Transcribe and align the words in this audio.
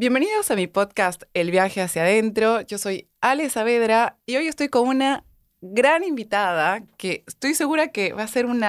Bienvenidos 0.00 0.50
a 0.50 0.56
mi 0.56 0.66
podcast 0.66 1.24
El 1.34 1.50
viaje 1.50 1.82
hacia 1.82 2.04
adentro. 2.04 2.62
Yo 2.62 2.78
soy 2.78 3.10
Ale 3.20 3.50
Saavedra 3.50 4.16
y 4.24 4.36
hoy 4.36 4.46
estoy 4.46 4.70
con 4.70 4.88
una 4.88 5.24
gran 5.60 6.04
invitada 6.04 6.80
que 6.96 7.22
estoy 7.26 7.52
segura 7.52 7.88
que 7.88 8.14
va 8.14 8.22
a 8.22 8.26
ser 8.26 8.46
un 8.46 8.64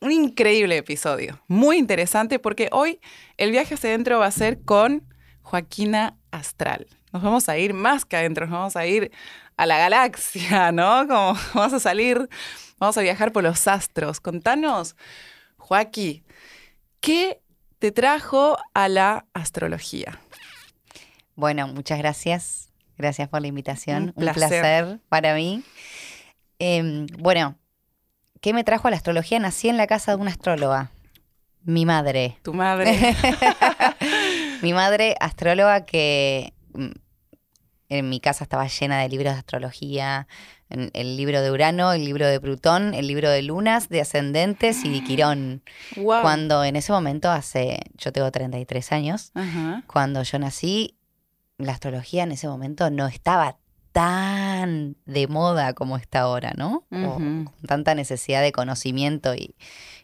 increíble 0.00 0.76
episodio, 0.76 1.40
muy 1.46 1.76
interesante 1.78 2.40
porque 2.40 2.68
hoy 2.72 2.98
el 3.36 3.52
viaje 3.52 3.74
hacia 3.74 3.90
adentro 3.90 4.18
va 4.18 4.26
a 4.26 4.32
ser 4.32 4.60
con 4.64 5.06
Joaquina 5.42 6.18
Astral. 6.32 6.88
Nos 7.12 7.22
vamos 7.22 7.48
a 7.48 7.56
ir 7.56 7.72
más 7.72 8.04
que 8.04 8.16
adentro, 8.16 8.46
nos 8.46 8.58
vamos 8.58 8.74
a 8.74 8.84
ir 8.84 9.12
a 9.56 9.64
la 9.64 9.78
galaxia, 9.78 10.72
¿no? 10.72 11.06
Como 11.06 11.38
vamos 11.54 11.72
a 11.72 11.78
salir, 11.78 12.28
vamos 12.78 12.98
a 12.98 13.02
viajar 13.02 13.30
por 13.30 13.44
los 13.44 13.68
astros. 13.68 14.18
Contanos, 14.18 14.96
Joaquín, 15.56 16.24
¿qué 17.00 17.40
te 17.78 17.92
trajo 17.92 18.58
a 18.74 18.88
la 18.88 19.26
astrología? 19.34 20.20
Bueno, 21.34 21.68
muchas 21.68 21.98
gracias. 21.98 22.70
Gracias 22.98 23.28
por 23.28 23.40
la 23.40 23.48
invitación. 23.48 24.12
Un 24.14 24.32
placer, 24.32 25.00
para 25.08 25.34
mí. 25.34 25.62
Em, 26.58 27.06
bueno, 27.18 27.56
¿qué 28.40 28.52
me 28.52 28.64
trajo 28.64 28.88
a 28.88 28.90
la 28.90 28.96
astrología? 28.96 29.38
Nací 29.38 29.68
en 29.68 29.76
la 29.76 29.86
casa 29.86 30.14
de 30.14 30.22
una 30.22 30.30
astróloga. 30.30 30.92
Mi 31.64 31.86
madre. 31.86 32.38
Tu 32.42 32.52
madre. 32.52 33.16
Mi 34.62 34.72
madre, 34.72 35.16
astróloga, 35.20 35.84
que 35.84 36.54
mm, 36.74 36.90
en 37.88 38.08
mi 38.08 38.20
casa 38.20 38.44
estaba 38.44 38.66
llena 38.66 39.00
de 39.00 39.08
libros 39.08 39.32
de 39.32 39.38
astrología, 39.38 40.26
el 40.68 41.16
libro 41.16 41.42
de 41.42 41.50
Urano, 41.50 41.92
el 41.92 42.04
libro 42.04 42.26
de 42.26 42.40
Plutón, 42.40 42.94
el 42.94 43.06
libro 43.06 43.28
de 43.28 43.42
lunas, 43.42 43.88
de 43.88 44.00
ascendentes 44.00 44.84
y 44.84 44.90
de 44.90 45.04
Quirón. 45.04 45.62
Cuando 45.94 46.64
en 46.64 46.76
ese 46.76 46.92
momento, 46.92 47.30
hace, 47.30 47.80
yo 47.96 48.12
tengo 48.12 48.30
33 48.30 48.92
años, 48.92 49.32
cuando 49.86 50.22
yo 50.22 50.38
nací, 50.38 50.96
la 51.64 51.72
astrología 51.72 52.22
en 52.22 52.32
ese 52.32 52.48
momento 52.48 52.90
no 52.90 53.06
estaba 53.06 53.56
tan 53.92 54.96
de 55.04 55.26
moda 55.28 55.74
como 55.74 55.96
está 55.96 56.20
ahora, 56.20 56.54
¿no? 56.56 56.84
con 56.90 57.50
tanta 57.66 57.94
necesidad 57.94 58.42
de 58.42 58.52
conocimiento 58.52 59.34
y, 59.34 59.54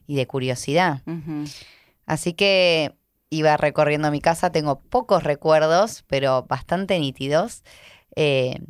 de 0.07 0.27
curiosidad. 0.27 1.03
Así 2.07 2.33
que 2.33 2.95
iba 3.31 3.57
recorriendo 3.57 4.11
mi 4.11 4.21
casa, 4.21 4.53
tengo 4.53 4.81
pocos 4.81 5.23
recuerdos, 5.23 6.05
pero 6.07 6.45
bastante 6.45 6.99
nítidos, 6.99 7.63
eh, 8.17 8.61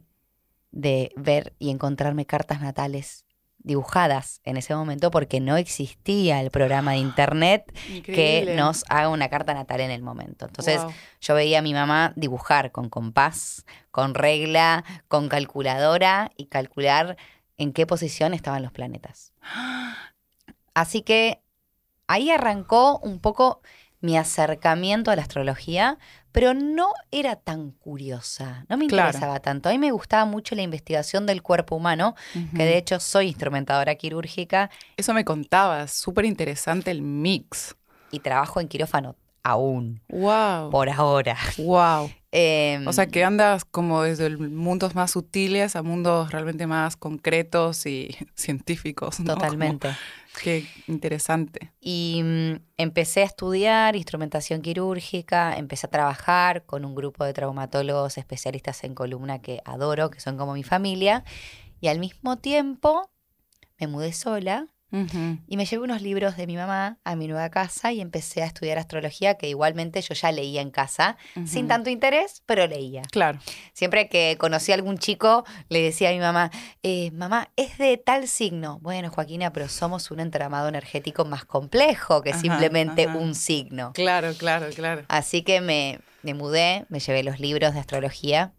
de 0.71 1.13
ver 1.17 1.55
y 1.59 1.71
encontrarme 1.71 2.27
cartas 2.27 2.61
natales 2.61 3.25
dibujadas 3.59 4.41
en 4.45 4.57
ese 4.57 4.75
momento 4.75 5.11
porque 5.11 5.41
no 5.41 5.57
existía 5.57 6.41
el 6.41 6.51
programa 6.51 6.93
de 6.93 6.99
internet 6.99 7.73
que 8.05 8.55
nos 8.57 8.85
haga 8.89 9.09
una 9.09 9.29
carta 9.29 9.53
natal 9.55 9.81
en 9.81 9.91
el 9.91 10.03
momento. 10.03 10.47
Entonces 10.47 10.81
yo 11.21 11.35
veía 11.35 11.59
a 11.59 11.63
mi 11.63 11.75
mamá 11.75 12.13
dibujar 12.17 12.73
con 12.73 12.89
compás, 12.89 13.67
con 13.91 14.15
regla, 14.15 14.85
con 15.09 15.29
calculadora 15.29 16.31
y 16.37 16.47
calcular 16.47 17.17
en 17.57 17.73
qué 17.73 17.87
posición 17.87 18.33
estaban 18.33 18.63
los 18.63 18.73
planetas. 18.73 19.33
Así 20.75 21.03
que 21.03 21.43
ahí 22.07 22.31
arrancó 22.31 22.99
un 23.01 23.21
poco 23.21 23.61
mi 24.01 24.17
acercamiento 24.17 25.11
a 25.11 25.17
la 25.17 25.23
astrología, 25.23 25.99
pero 26.39 26.55
no 26.55 26.93
era 27.11 27.35
tan 27.35 27.73
curiosa, 27.73 28.65
no 28.69 28.77
me 28.77 28.85
interesaba 28.85 29.41
tanto. 29.41 29.69
A 29.69 29.73
mí 29.73 29.79
me 29.79 29.91
gustaba 29.91 30.25
mucho 30.25 30.55
la 30.55 30.63
investigación 30.63 31.27
del 31.27 31.43
cuerpo 31.43 31.75
humano, 31.75 32.15
que 32.55 32.63
de 32.63 32.79
hecho 32.79 33.01
soy 33.01 33.27
instrumentadora 33.27 33.97
quirúrgica. 33.97 34.71
Eso 34.97 35.13
me 35.15 35.25
contabas, 35.25 35.91
súper 35.91 36.27
interesante 36.27 36.93
el 36.93 37.03
mix. 37.03 37.75
Y 38.13 38.21
trabajo 38.21 38.61
en 38.61 38.69
quirófano 38.69 39.17
aún. 39.43 40.01
Wow. 40.09 40.71
Por 40.71 40.89
ahora. 40.89 41.37
Wow. 41.59 42.11
Em, 42.31 42.87
o 42.87 42.93
sea 42.93 43.07
que 43.07 43.25
andas 43.25 43.65
como 43.65 44.03
desde 44.03 44.29
mundos 44.37 44.95
más 44.95 45.13
sutiles 45.13 45.77
a 45.77 45.83
mundos 45.83 46.31
realmente 46.31 46.67
más 46.67 46.97
concretos 46.97 47.87
y 47.87 48.15
científicos. 48.35 49.17
Totalmente. 49.25 49.91
qué 50.43 50.67
interesante. 50.87 51.73
Y 51.81 52.21
mm, 52.23 52.61
empecé 52.77 53.23
a 53.23 53.25
estudiar 53.25 53.97
instrumentación 53.97 54.61
quirúrgica, 54.61 55.57
empecé 55.57 55.87
a 55.87 55.91
trabajar 55.91 56.65
con 56.67 56.85
un 56.85 56.95
grupo 56.95 57.25
de 57.25 57.33
traumatólogos 57.33 58.19
especialistas 58.19 58.85
en 58.85 58.95
columna 58.95 59.41
que 59.41 59.63
adoro, 59.65 60.11
que 60.11 60.21
son 60.21 60.37
como 60.37 60.53
mi 60.53 60.65
familia. 60.65 61.25
Y 61.81 61.89
al 61.89 61.99
mismo 61.99 62.37
tiempo 62.37 63.09
me 63.79 63.87
mudé 63.87 64.13
sola 64.13 64.67
y 64.91 65.57
me 65.57 65.67
llevé 65.67 65.83
unos 65.83 66.01
libros 66.01 66.37
de 66.37 66.47
mi 66.47 66.57
mamá 66.57 66.99
a 67.05 67.15
mi 67.15 67.29
nueva 67.29 67.51
casa 67.51 67.93
y 67.93 68.01
empecé 68.01 68.43
a 68.43 68.47
estudiar 68.47 68.79
astrología, 68.79 69.35
que 69.35 69.49
igualmente 69.49 70.01
yo 70.01 70.15
ya 70.15 70.33
leía 70.33 70.63
en 70.63 70.71
casa, 70.71 71.17
sin 71.45 71.69
tanto 71.69 71.91
interés, 71.91 72.43
pero 72.47 72.67
leía. 72.67 73.03
Claro. 73.11 73.39
Siempre 73.75 74.09
que 74.09 74.37
conocí 74.39 74.73
a 74.73 74.77
algún 74.77 74.99
chico, 74.99 75.45
le 75.69 75.83
decía 75.83 76.09
a 76.09 76.13
mi 76.13 76.21
mamá, 76.21 76.51
eh, 76.83 77.11
mamá, 77.13 77.51
es 77.57 77.77
de 77.79 77.97
tal 77.99 78.29
signo. 78.29 78.79
Bueno, 78.81 79.11
Joaquina, 79.11 79.53
pero 79.53 79.69
somos 79.69 80.11
un 80.11 80.21
entramado 80.21 80.69
energético 80.69 81.25
más 81.25 81.45
complejo 81.45 82.23
que 82.23 82.33
simplemente 82.33 83.07
un 83.07 83.35
signo. 83.35 83.93
Claro, 83.93 84.33
claro, 84.35 84.69
claro. 84.75 85.05
Así 85.09 85.43
que 85.43 85.61
me, 85.61 86.01
me 86.23 86.35
mudé, 86.35 86.87
me 86.89 87.01
llevé 87.01 87.23
los 87.23 87.41
libros 87.41 87.75
de 87.75 87.81
astrología, 87.81 88.53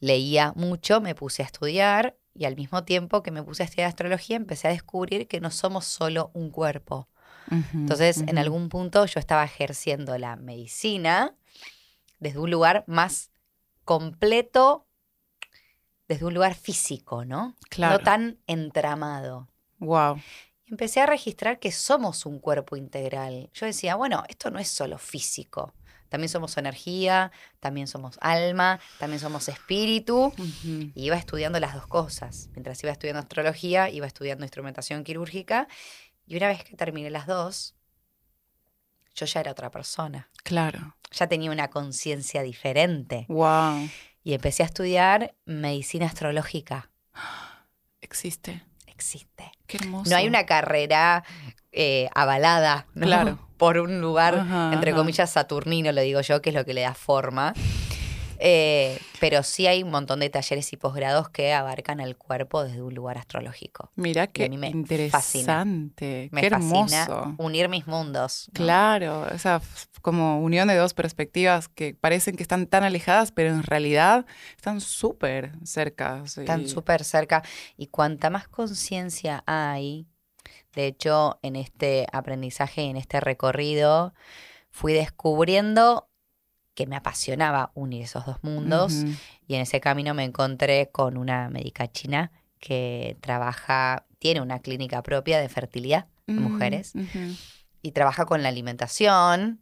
leía 0.00 0.52
mucho, 0.56 1.00
me 1.00 1.14
puse 1.14 1.42
a 1.42 1.46
estudiar 1.46 2.16
y 2.34 2.44
al 2.44 2.56
mismo 2.56 2.84
tiempo 2.84 3.22
que 3.22 3.30
me 3.30 3.42
puse 3.42 3.62
a 3.62 3.66
estudiar 3.66 3.88
astrología, 3.88 4.36
empecé 4.36 4.68
a 4.68 4.70
descubrir 4.70 5.26
que 5.26 5.40
no 5.40 5.50
somos 5.50 5.84
solo 5.84 6.30
un 6.34 6.50
cuerpo. 6.50 7.08
Entonces, 7.72 8.18
en 8.26 8.36
algún 8.36 8.68
punto 8.68 9.06
yo 9.06 9.18
estaba 9.18 9.42
ejerciendo 9.42 10.18
la 10.18 10.36
medicina 10.36 11.34
desde 12.18 12.38
un 12.38 12.50
lugar 12.50 12.84
más 12.86 13.30
completo, 13.84 14.86
desde 16.08 16.26
un 16.26 16.34
lugar 16.34 16.54
físico, 16.54 17.24
¿no? 17.24 17.56
Claro. 17.70 17.98
No 17.98 18.04
tan 18.04 18.38
entramado. 18.46 19.48
Wow. 19.78 20.20
empecé 20.66 21.00
a 21.00 21.06
registrar 21.06 21.58
que 21.58 21.72
somos 21.72 22.26
un 22.26 22.38
cuerpo 22.38 22.76
integral. 22.76 23.48
Yo 23.54 23.64
decía, 23.64 23.94
bueno, 23.94 24.24
esto 24.28 24.50
no 24.50 24.58
es 24.58 24.68
solo 24.68 24.98
físico. 24.98 25.72
También 26.08 26.28
somos 26.28 26.56
energía, 26.56 27.30
también 27.60 27.86
somos 27.86 28.18
alma, 28.20 28.80
también 28.98 29.20
somos 29.20 29.48
espíritu. 29.48 30.32
Y 30.64 30.92
iba 30.94 31.16
estudiando 31.16 31.60
las 31.60 31.74
dos 31.74 31.86
cosas. 31.86 32.48
Mientras 32.52 32.82
iba 32.82 32.92
estudiando 32.92 33.20
astrología, 33.20 33.90
iba 33.90 34.06
estudiando 34.06 34.44
instrumentación 34.44 35.04
quirúrgica. 35.04 35.68
Y 36.26 36.36
una 36.36 36.48
vez 36.48 36.64
que 36.64 36.76
terminé 36.76 37.10
las 37.10 37.26
dos, 37.26 37.74
yo 39.14 39.26
ya 39.26 39.40
era 39.40 39.52
otra 39.52 39.70
persona. 39.70 40.30
Claro. 40.44 40.96
Ya 41.10 41.26
tenía 41.26 41.50
una 41.50 41.68
conciencia 41.68 42.42
diferente. 42.42 43.26
Wow. 43.28 43.88
Y 44.22 44.34
empecé 44.34 44.62
a 44.62 44.66
estudiar 44.66 45.34
medicina 45.44 46.06
astrológica. 46.06 46.90
Existe. 48.00 48.62
Existe. 48.86 49.52
Qué 49.66 49.78
hermoso. 49.78 50.10
No 50.10 50.16
hay 50.16 50.26
una 50.26 50.44
carrera 50.46 51.24
eh, 51.72 52.08
avalada. 52.14 52.86
Claro 52.94 53.47
por 53.58 53.78
un 53.78 54.00
lugar, 54.00 54.46
entre 54.72 54.94
comillas, 54.94 55.30
saturnino, 55.30 55.92
lo 55.92 56.00
digo 56.00 56.20
yo, 56.20 56.40
que 56.40 56.50
es 56.50 56.54
lo 56.54 56.64
que 56.64 56.74
le 56.74 56.82
da 56.82 56.94
forma. 56.94 57.52
Eh, 58.40 59.00
pero 59.20 59.42
sí 59.42 59.66
hay 59.66 59.82
un 59.82 59.90
montón 59.90 60.20
de 60.20 60.30
talleres 60.30 60.72
y 60.72 60.76
posgrados 60.76 61.28
que 61.28 61.52
abarcan 61.52 61.98
el 61.98 62.16
cuerpo 62.16 62.62
desde 62.62 62.80
un 62.82 62.94
lugar 62.94 63.18
astrológico. 63.18 63.90
Mira 63.96 64.28
qué 64.28 64.44
interesante, 64.44 66.28
Me 66.30 66.40
qué 66.40 66.46
hermoso. 66.46 67.34
unir 67.38 67.68
mis 67.68 67.86
mundos. 67.88 68.48
Claro, 68.52 69.28
esa 69.30 69.60
como 70.02 70.40
unión 70.40 70.68
de 70.68 70.76
dos 70.76 70.94
perspectivas 70.94 71.68
que 71.68 71.94
parecen 72.00 72.36
que 72.36 72.44
están 72.44 72.66
tan 72.66 72.84
alejadas, 72.84 73.32
pero 73.32 73.50
en 73.50 73.64
realidad 73.64 74.24
están 74.56 74.80
súper 74.80 75.52
cerca. 75.64 76.22
Están 76.24 76.68
súper 76.68 77.02
cerca. 77.02 77.42
Y 77.76 77.88
cuanta 77.88 78.30
más 78.30 78.46
conciencia 78.46 79.42
hay 79.46 80.06
de 80.74 80.86
hecho, 80.86 81.38
en 81.42 81.56
este 81.56 82.06
aprendizaje 82.12 82.82
y 82.82 82.90
en 82.90 82.96
este 82.96 83.20
recorrido 83.20 84.14
fui 84.70 84.92
descubriendo 84.92 86.08
que 86.74 86.86
me 86.86 86.94
apasionaba 86.94 87.72
unir 87.74 88.04
esos 88.04 88.24
dos 88.24 88.38
mundos 88.42 88.92
y 89.48 89.54
en 89.56 89.62
ese 89.62 89.80
camino 89.80 90.14
me 90.14 90.22
encontré 90.22 90.90
con 90.92 91.16
una 91.16 91.50
médica 91.50 91.90
china 91.90 92.30
que 92.60 93.16
trabaja, 93.20 94.06
tiene 94.20 94.40
una 94.40 94.60
clínica 94.60 95.02
propia 95.02 95.40
de 95.40 95.48
fertilidad 95.48 96.06
de 96.28 96.34
mm, 96.34 96.40
mujeres 96.40 96.92
y 97.82 97.92
trabaja 97.92 98.26
con 98.26 98.42
la 98.42 98.50
alimentación, 98.50 99.60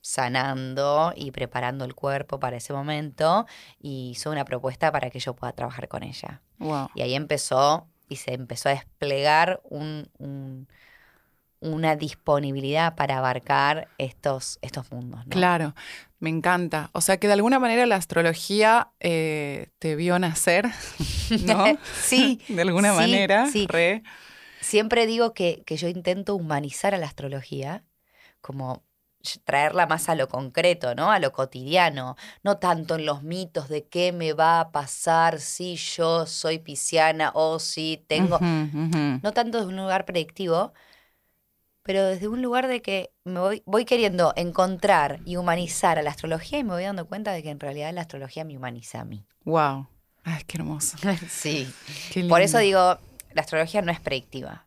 sanando 0.00 1.12
y 1.16 1.30
preparando 1.32 1.84
el 1.84 1.94
cuerpo 1.94 2.38
para 2.38 2.56
ese 2.56 2.72
momento 2.72 3.46
y 3.78 4.10
hizo 4.10 4.30
una 4.30 4.44
propuesta 4.44 4.92
para 4.92 5.10
que 5.10 5.18
yo 5.18 5.34
pueda 5.34 5.52
trabajar 5.52 5.88
con 5.88 6.02
ella. 6.02 6.40
Y 6.94 7.02
ahí 7.02 7.14
empezó 7.14 7.88
y 8.08 8.16
se 8.16 8.34
empezó 8.34 8.68
a 8.68 8.72
desplegar 8.72 9.60
un, 9.64 10.08
una 11.60 11.96
disponibilidad 11.96 12.94
para 12.94 13.18
abarcar 13.18 13.88
estos, 13.98 14.58
estos 14.60 14.92
mundos. 14.92 15.24
Claro, 15.28 15.74
me 16.20 16.30
encanta. 16.30 16.90
O 16.92 17.00
sea 17.00 17.18
que 17.18 17.26
de 17.26 17.32
alguna 17.32 17.58
manera 17.58 17.86
la 17.86 17.96
astrología 17.96 18.88
eh, 19.00 19.68
te 19.78 19.96
vio 19.96 20.18
nacer, 20.18 20.66
¿no? 21.46 21.64
sí. 22.02 22.40
de 22.48 22.62
alguna 22.62 22.92
manera. 22.92 23.46
Sí. 23.50 23.66
Siempre 24.60 25.06
digo 25.06 25.34
que, 25.34 25.62
que 25.66 25.76
yo 25.76 25.88
intento 25.88 26.34
humanizar 26.34 26.94
a 26.94 26.98
la 26.98 27.06
astrología, 27.06 27.84
como 28.40 28.82
traerla 29.44 29.86
más 29.86 30.08
a 30.08 30.14
lo 30.14 30.28
concreto, 30.28 30.94
¿no? 30.94 31.10
A 31.10 31.18
lo 31.18 31.32
cotidiano, 31.32 32.16
no 32.42 32.58
tanto 32.58 32.96
en 32.96 33.06
los 33.06 33.22
mitos 33.22 33.68
de 33.68 33.86
qué 33.86 34.12
me 34.12 34.32
va 34.32 34.60
a 34.60 34.70
pasar 34.70 35.40
si 35.40 35.76
yo 35.76 36.26
soy 36.26 36.58
pisciana 36.58 37.30
o 37.34 37.58
si 37.58 38.04
tengo, 38.06 38.38
no 38.40 39.32
tanto 39.32 39.58
desde 39.58 39.70
un 39.70 39.76
lugar 39.76 40.04
predictivo, 40.04 40.72
pero 41.82 42.04
desde 42.04 42.28
un 42.28 42.40
lugar 42.40 42.66
de 42.66 42.80
que 42.80 43.12
me 43.24 43.40
voy, 43.40 43.62
voy 43.66 43.84
queriendo 43.84 44.32
encontrar 44.36 45.20
y 45.26 45.36
humanizar 45.36 45.98
a 45.98 46.02
la 46.02 46.10
astrología 46.10 46.58
y 46.58 46.64
me 46.64 46.70
voy 46.70 46.84
dando 46.84 47.06
cuenta 47.06 47.32
de 47.32 47.42
que 47.42 47.50
en 47.50 47.60
realidad 47.60 47.92
la 47.92 48.00
astrología 48.02 48.44
me 48.44 48.56
humaniza 48.56 49.00
a 49.00 49.04
mí. 49.04 49.26
Wow. 49.44 49.86
Ay, 50.24 50.42
qué 50.46 50.56
hermoso. 50.56 50.96
sí. 51.28 51.70
Qué 52.10 52.24
Por 52.24 52.40
eso 52.40 52.58
digo, 52.58 52.98
la 53.32 53.42
astrología 53.42 53.82
no 53.82 53.92
es 53.92 54.00
predictiva. 54.00 54.66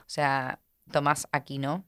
O 0.00 0.08
sea, 0.08 0.58
Tomás 0.90 1.28
Aquino, 1.32 1.84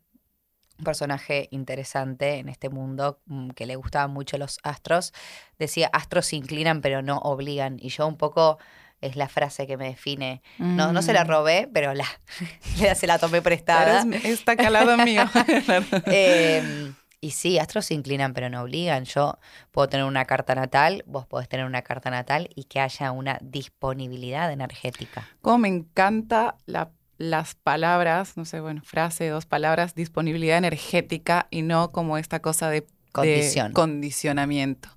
un 0.81 0.85
personaje 0.85 1.49
interesante 1.51 2.39
en 2.39 2.49
este 2.49 2.71
mundo 2.71 3.21
mm, 3.27 3.51
que 3.51 3.67
le 3.67 3.77
gustaban 3.77 4.11
mucho 4.13 4.39
los 4.39 4.59
astros, 4.63 5.13
decía, 5.59 5.89
astros 5.93 6.27
se 6.27 6.37
inclinan 6.37 6.81
pero 6.81 7.03
no 7.03 7.19
obligan. 7.19 7.77
Y 7.81 7.91
yo 7.91 8.07
un 8.07 8.17
poco 8.17 8.59
es 9.03 9.17
la 9.17 9.29
frase 9.29 9.67
que 9.67 9.77
me 9.77 9.87
define. 9.89 10.43
No, 10.59 10.93
no 10.93 11.01
se 11.03 11.13
la 11.13 11.25
Mm. 11.25 11.29
robé, 11.29 11.69
pero 11.73 11.95
la, 11.95 12.07
se 12.95 13.07
la 13.07 13.19
tomé 13.19 13.41
Pero 13.41 13.43
prestada. 13.45 14.05
es- 14.17 14.25
está 14.25 14.57
calado 14.57 14.97
mío. 14.99 15.23
Eh, 16.07 16.93
y 17.23 17.33
sí, 17.33 17.59
astros 17.59 17.85
se 17.85 17.93
inclinan 17.95 18.33
pero 18.33 18.49
no 18.49 18.63
obligan. 18.63 19.05
Yo 19.05 19.39
puedo 19.73 19.89
tener 19.89 20.07
una 20.07 20.25
carta 20.25 20.55
natal, 20.55 21.05
vos 21.07 21.27
podés 21.27 21.49
tener 21.51 21.67
una 21.67 21.83
carta 21.83 22.09
natal 22.11 22.49
y 22.55 22.65
que 22.65 22.81
haya 22.81 23.13
una 23.13 23.39
disponibilidad 23.43 24.51
energética. 24.51 25.29
Cómo 25.43 25.59
me 25.59 25.69
encanta 25.69 26.57
la- 26.67 26.91
las 27.21 27.55
palabras, 27.55 28.39
no 28.39 28.47
sé, 28.47 28.61
bueno, 28.61 28.81
frase, 28.83 29.29
dos 29.29 29.45
palabras, 29.45 29.95
disponibilidad 29.95 30.57
energética 30.57 31.47
y 31.51 31.61
no 31.61 31.93
como 31.93 32.17
esta 32.17 32.41
cosa 32.41 32.71
de, 32.71 32.81
de 32.81 32.87
Condición. 33.13 33.73
condicionamiento. 33.75 34.89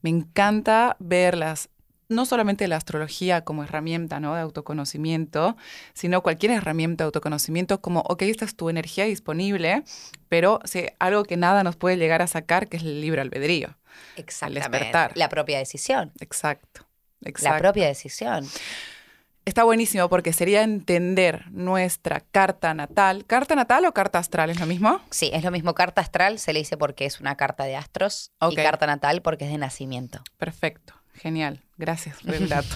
Me 0.00 0.10
encanta 0.10 0.94
verlas, 1.00 1.68
no 2.08 2.24
solamente 2.24 2.68
la 2.68 2.76
astrología 2.76 3.40
como 3.40 3.64
herramienta 3.64 4.20
¿no? 4.20 4.36
de 4.36 4.42
autoconocimiento, 4.42 5.56
sino 5.92 6.22
cualquier 6.22 6.52
herramienta 6.52 7.02
de 7.02 7.06
autoconocimiento 7.06 7.80
como, 7.80 8.00
ok, 8.02 8.22
esta 8.22 8.44
es 8.44 8.54
tu 8.54 8.70
energía 8.70 9.04
disponible, 9.06 9.82
pero 10.28 10.60
sí, 10.64 10.86
algo 11.00 11.24
que 11.24 11.36
nada 11.36 11.64
nos 11.64 11.74
puede 11.74 11.96
llegar 11.96 12.22
a 12.22 12.28
sacar, 12.28 12.68
que 12.68 12.76
es 12.76 12.84
el 12.84 13.00
libre 13.00 13.22
albedrío. 13.22 13.76
Exactamente. 14.14 14.68
despertar. 14.70 15.12
La 15.16 15.28
propia 15.28 15.58
decisión. 15.58 16.12
Exacto. 16.20 16.86
La 17.20 17.30
Exacto. 17.30 17.58
propia 17.60 17.88
decisión. 17.88 18.46
Está 19.46 19.62
buenísimo 19.62 20.08
porque 20.08 20.32
sería 20.32 20.62
entender 20.64 21.44
nuestra 21.52 22.18
carta 22.20 22.74
natal. 22.74 23.24
¿Carta 23.26 23.54
natal 23.54 23.84
o 23.86 23.92
carta 23.94 24.18
astral 24.18 24.50
es 24.50 24.58
lo 24.58 24.66
mismo? 24.66 25.00
Sí, 25.10 25.30
es 25.32 25.44
lo 25.44 25.52
mismo. 25.52 25.72
Carta 25.72 26.00
astral 26.00 26.40
se 26.40 26.52
le 26.52 26.58
dice 26.58 26.76
porque 26.76 27.06
es 27.06 27.20
una 27.20 27.36
carta 27.36 27.62
de 27.62 27.76
astros 27.76 28.32
y 28.50 28.56
carta 28.56 28.86
natal 28.86 29.22
porque 29.22 29.44
es 29.44 29.52
de 29.52 29.58
nacimiento. 29.58 30.20
Perfecto, 30.36 30.94
genial. 31.14 31.62
Gracias 31.78 32.16
por 32.24 32.34
el 32.34 32.48
dato. 32.50 32.66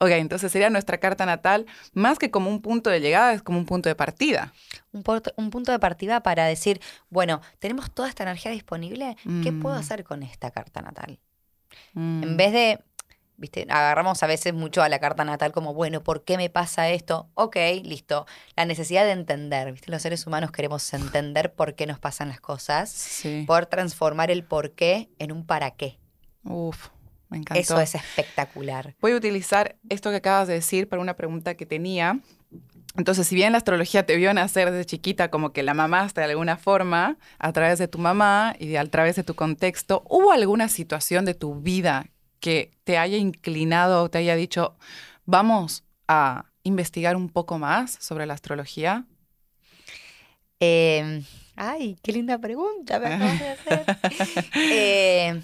ok, 0.00 0.08
entonces 0.10 0.50
sería 0.50 0.68
nuestra 0.68 0.98
carta 0.98 1.26
natal 1.26 1.66
más 1.92 2.18
que 2.18 2.32
como 2.32 2.50
un 2.50 2.60
punto 2.60 2.90
de 2.90 3.00
llegada, 3.00 3.32
es 3.32 3.42
como 3.42 3.58
un 3.58 3.64
punto 3.66 3.88
de 3.88 3.94
partida. 3.94 4.52
Un, 4.90 5.04
punto 5.50 5.70
de 5.70 5.78
partida 5.78 6.24
para 6.24 6.44
decir, 6.46 6.80
bueno, 7.08 7.40
tenemos 7.60 7.88
toda 7.94 8.08
esta 8.08 8.24
energía 8.24 8.50
disponible, 8.50 9.16
¿qué 9.44 9.52
puedo 9.52 9.76
Mm. 9.76 9.78
hacer 9.78 10.02
con 10.02 10.24
esta 10.24 10.50
carta 10.50 10.82
natal? 10.82 11.20
Mm. 11.94 12.22
En 12.24 12.36
vez 12.36 12.52
de, 12.52 12.80
viste, 13.36 13.66
agarramos 13.68 14.22
a 14.22 14.26
veces 14.26 14.54
mucho 14.54 14.82
a 14.82 14.88
la 14.88 14.98
carta 15.00 15.24
natal 15.24 15.52
como, 15.52 15.74
bueno, 15.74 16.02
¿por 16.02 16.24
qué 16.24 16.36
me 16.36 16.50
pasa 16.50 16.88
esto? 16.90 17.28
Ok, 17.34 17.56
listo. 17.82 18.26
La 18.56 18.64
necesidad 18.64 19.04
de 19.04 19.12
entender, 19.12 19.72
viste, 19.72 19.90
los 19.90 20.02
seres 20.02 20.26
humanos 20.26 20.52
queremos 20.52 20.92
entender 20.94 21.52
por 21.52 21.74
qué 21.74 21.86
nos 21.86 21.98
pasan 21.98 22.28
las 22.28 22.40
cosas, 22.40 22.90
Sí. 22.90 23.44
poder 23.46 23.66
transformar 23.66 24.30
el 24.30 24.44
por 24.44 24.72
qué 24.72 25.08
en 25.18 25.32
un 25.32 25.44
para 25.44 25.72
qué. 25.72 25.98
Uf, 26.44 26.88
me 27.28 27.38
encantó. 27.38 27.60
Eso 27.60 27.80
es 27.80 27.94
espectacular. 27.94 28.94
Voy 29.00 29.12
a 29.12 29.16
utilizar 29.16 29.76
esto 29.88 30.10
que 30.10 30.16
acabas 30.16 30.48
de 30.48 30.54
decir 30.54 30.88
para 30.88 31.00
una 31.02 31.14
pregunta 31.16 31.54
que 31.54 31.66
tenía. 31.66 32.20
Entonces, 32.94 33.26
si 33.26 33.34
bien 33.34 33.52
la 33.52 33.58
astrología 33.58 34.04
te 34.04 34.16
vio 34.16 34.34
nacer 34.34 34.70
desde 34.70 34.84
chiquita 34.84 35.30
como 35.30 35.54
que 35.54 35.62
la 35.62 35.72
mamaste 35.72 36.20
de 36.20 36.26
alguna 36.26 36.58
forma, 36.58 37.16
a 37.38 37.52
través 37.52 37.78
de 37.78 37.88
tu 37.88 37.96
mamá 37.98 38.54
y 38.58 38.66
de- 38.68 38.78
a 38.78 38.84
través 38.84 39.16
de 39.16 39.24
tu 39.24 39.34
contexto, 39.34 40.02
¿hubo 40.10 40.30
alguna 40.30 40.68
situación 40.68 41.24
de 41.24 41.32
tu 41.32 41.54
vida 41.54 42.06
que 42.42 42.72
te 42.82 42.98
haya 42.98 43.16
inclinado 43.16 44.02
o 44.02 44.10
te 44.10 44.18
haya 44.18 44.34
dicho, 44.34 44.76
vamos 45.24 45.84
a 46.08 46.46
investigar 46.64 47.16
un 47.16 47.28
poco 47.28 47.58
más 47.58 47.96
sobre 48.00 48.26
la 48.26 48.34
astrología? 48.34 49.06
Eh, 50.58 51.22
ay, 51.54 51.96
qué 52.02 52.12
linda 52.12 52.38
pregunta 52.38 52.98
me 52.98 53.14
acabas 53.14 53.38
de 53.38 53.48
hacer. 53.48 53.86
Eh, 54.54 55.40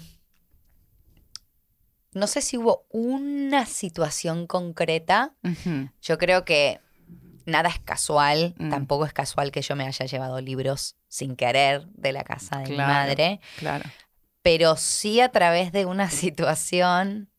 no 2.13 2.27
sé 2.27 2.41
si 2.41 2.57
hubo 2.57 2.85
una 2.89 3.65
situación 3.65 4.45
concreta. 4.45 5.33
Yo 6.01 6.17
creo 6.17 6.43
que 6.43 6.81
nada 7.45 7.69
es 7.69 7.79
casual. 7.79 8.55
Mm. 8.57 8.69
Tampoco 8.71 9.05
es 9.05 9.13
casual 9.13 9.51
que 9.51 9.61
yo 9.61 9.77
me 9.77 9.85
haya 9.85 10.05
llevado 10.05 10.41
libros 10.41 10.97
sin 11.07 11.37
querer 11.37 11.87
de 11.87 12.11
la 12.11 12.25
casa 12.25 12.59
de 12.59 12.71
mi 12.71 12.77
madre. 12.77 13.39
Claro. 13.57 13.89
Pero 14.49 14.75
sí 14.77 15.21
a 15.21 15.29
través 15.29 15.71
de 15.71 15.85
una 15.85 16.09
situación. 16.09 17.29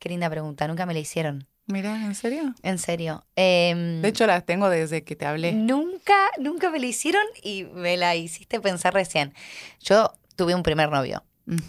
Qué 0.00 0.08
linda 0.08 0.28
pregunta, 0.28 0.66
nunca 0.66 0.86
me 0.86 0.92
la 0.92 0.98
hicieron. 0.98 1.46
Mira, 1.66 2.04
¿en 2.04 2.16
serio? 2.16 2.52
En 2.64 2.78
serio. 2.78 3.24
Em, 3.36 4.02
De 4.02 4.08
hecho, 4.08 4.26
las 4.26 4.44
tengo 4.44 4.68
desde 4.68 5.04
que 5.04 5.14
te 5.14 5.24
hablé. 5.24 5.52
Nunca, 5.52 6.16
nunca 6.40 6.68
me 6.70 6.80
la 6.80 6.86
hicieron 6.86 7.22
y 7.44 7.62
me 7.62 7.96
la 7.96 8.16
hiciste 8.16 8.58
pensar 8.58 8.92
recién. 8.92 9.34
Yo 9.78 10.12
tuve 10.34 10.56
un 10.56 10.64
primer 10.64 10.90
novio 10.90 11.22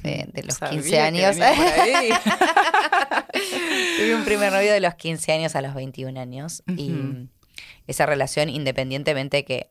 eh, 0.04 0.26
de 0.34 0.42
los 0.42 0.56
Sabía 0.56 0.72
15 0.82 0.90
que 0.90 1.00
años. 1.00 1.36
tuve 3.98 4.16
un 4.16 4.26
primer 4.26 4.52
novio 4.52 4.74
de 4.74 4.80
los 4.80 4.96
15 4.96 5.34
años 5.34 5.56
a 5.56 5.62
los 5.62 5.76
21 5.76 6.20
años. 6.20 6.64
Y 6.78 7.28
esa 7.86 8.08
relación, 8.08 8.50
independientemente 8.50 9.46
que 9.46 9.70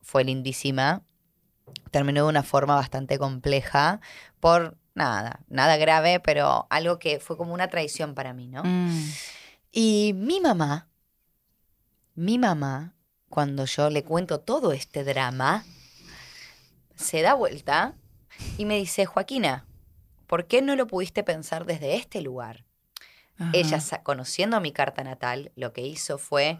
fue 0.00 0.22
lindísima, 0.22 1.02
terminó 1.90 2.24
de 2.24 2.28
una 2.28 2.42
forma 2.42 2.74
bastante 2.74 3.18
compleja 3.18 4.00
por 4.40 4.76
nada, 4.94 5.40
nada 5.48 5.76
grave, 5.76 6.20
pero 6.20 6.66
algo 6.70 6.98
que 6.98 7.20
fue 7.20 7.36
como 7.36 7.54
una 7.54 7.68
traición 7.68 8.14
para 8.14 8.32
mí, 8.32 8.48
¿no? 8.48 8.62
Mm. 8.64 9.10
Y 9.72 10.12
mi 10.14 10.40
mamá, 10.40 10.88
mi 12.14 12.38
mamá, 12.38 12.94
cuando 13.28 13.66
yo 13.66 13.90
le 13.90 14.04
cuento 14.04 14.40
todo 14.40 14.72
este 14.72 15.04
drama, 15.04 15.64
se 16.94 17.22
da 17.22 17.34
vuelta 17.34 17.94
y 18.56 18.64
me 18.64 18.78
dice, 18.78 19.04
Joaquina, 19.04 19.66
¿por 20.26 20.46
qué 20.46 20.62
no 20.62 20.76
lo 20.76 20.86
pudiste 20.86 21.22
pensar 21.22 21.66
desde 21.66 21.96
este 21.96 22.22
lugar? 22.22 22.64
Ella, 23.52 23.76
Ajá. 23.76 24.02
conociendo 24.02 24.60
mi 24.62 24.72
carta 24.72 25.04
natal, 25.04 25.52
lo 25.56 25.74
que 25.74 25.82
hizo 25.82 26.16
fue 26.16 26.58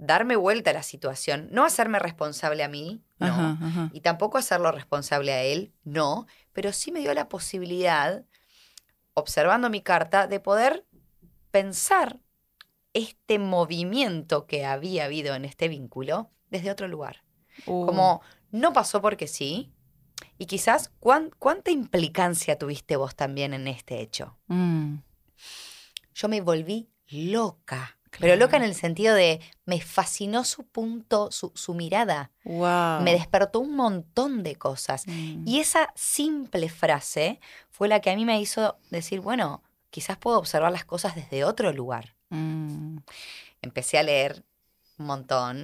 darme 0.00 0.34
vuelta 0.36 0.70
a 0.70 0.72
la 0.74 0.82
situación, 0.82 1.48
no 1.52 1.64
hacerme 1.64 1.98
responsable 1.98 2.64
a 2.64 2.68
mí, 2.68 3.02
no, 3.18 3.26
Ajá, 3.26 3.58
ajá. 3.60 3.90
y 3.92 4.00
tampoco 4.00 4.38
hacerlo 4.38 4.72
responsable 4.72 5.32
a 5.32 5.42
él, 5.42 5.72
no, 5.84 6.26
pero 6.52 6.72
sí 6.72 6.90
me 6.90 7.00
dio 7.00 7.12
la 7.14 7.28
posibilidad, 7.28 8.24
observando 9.14 9.68
mi 9.70 9.82
carta, 9.82 10.26
de 10.26 10.40
poder 10.40 10.86
pensar 11.50 12.18
este 12.94 13.38
movimiento 13.38 14.46
que 14.46 14.64
había 14.64 15.04
habido 15.04 15.34
en 15.34 15.44
este 15.44 15.68
vínculo 15.68 16.30
desde 16.48 16.70
otro 16.70 16.88
lugar. 16.88 17.22
Uh, 17.66 17.84
Como 17.86 18.22
no 18.50 18.72
pasó 18.72 19.00
porque 19.02 19.26
sí, 19.28 19.70
y 20.38 20.46
quizás 20.46 20.90
cuán- 20.98 21.30
cuánta 21.38 21.70
implicancia 21.70 22.56
tuviste 22.58 22.96
vos 22.96 23.14
también 23.14 23.52
en 23.54 23.68
este 23.68 24.00
hecho. 24.00 24.38
mm, 24.46 24.96
Yo 26.14 26.28
me 26.28 26.40
volví 26.40 26.90
loca. 27.08 27.98
Pero 28.18 28.36
loca 28.36 28.56
en 28.56 28.64
el 28.64 28.74
sentido 28.74 29.14
de 29.14 29.40
me 29.64 29.80
fascinó 29.80 30.44
su 30.44 30.64
punto, 30.66 31.30
su, 31.30 31.52
su 31.54 31.74
mirada. 31.74 32.30
wow. 32.44 33.00
Me 33.02 33.12
despertó 33.12 33.60
un 33.60 33.76
montón 33.76 34.42
de 34.42 34.56
cosas. 34.56 35.06
Mm. 35.06 35.46
Y 35.46 35.60
esa 35.60 35.92
simple 35.94 36.68
frase 36.68 37.40
fue 37.70 37.88
la 37.88 38.00
que 38.00 38.10
a 38.10 38.16
mí 38.16 38.24
me 38.24 38.40
hizo 38.40 38.78
decir, 38.90 39.20
bueno, 39.20 39.62
quizás 39.90 40.18
puedo 40.18 40.38
observar 40.38 40.72
las 40.72 40.84
cosas 40.84 41.14
desde 41.14 41.44
otro 41.44 41.72
lugar. 41.72 42.14
Mm, 42.30 42.98
Empecé 43.62 43.98
a 43.98 44.02
leer 44.02 44.44
un 44.98 45.06
montón. 45.06 45.62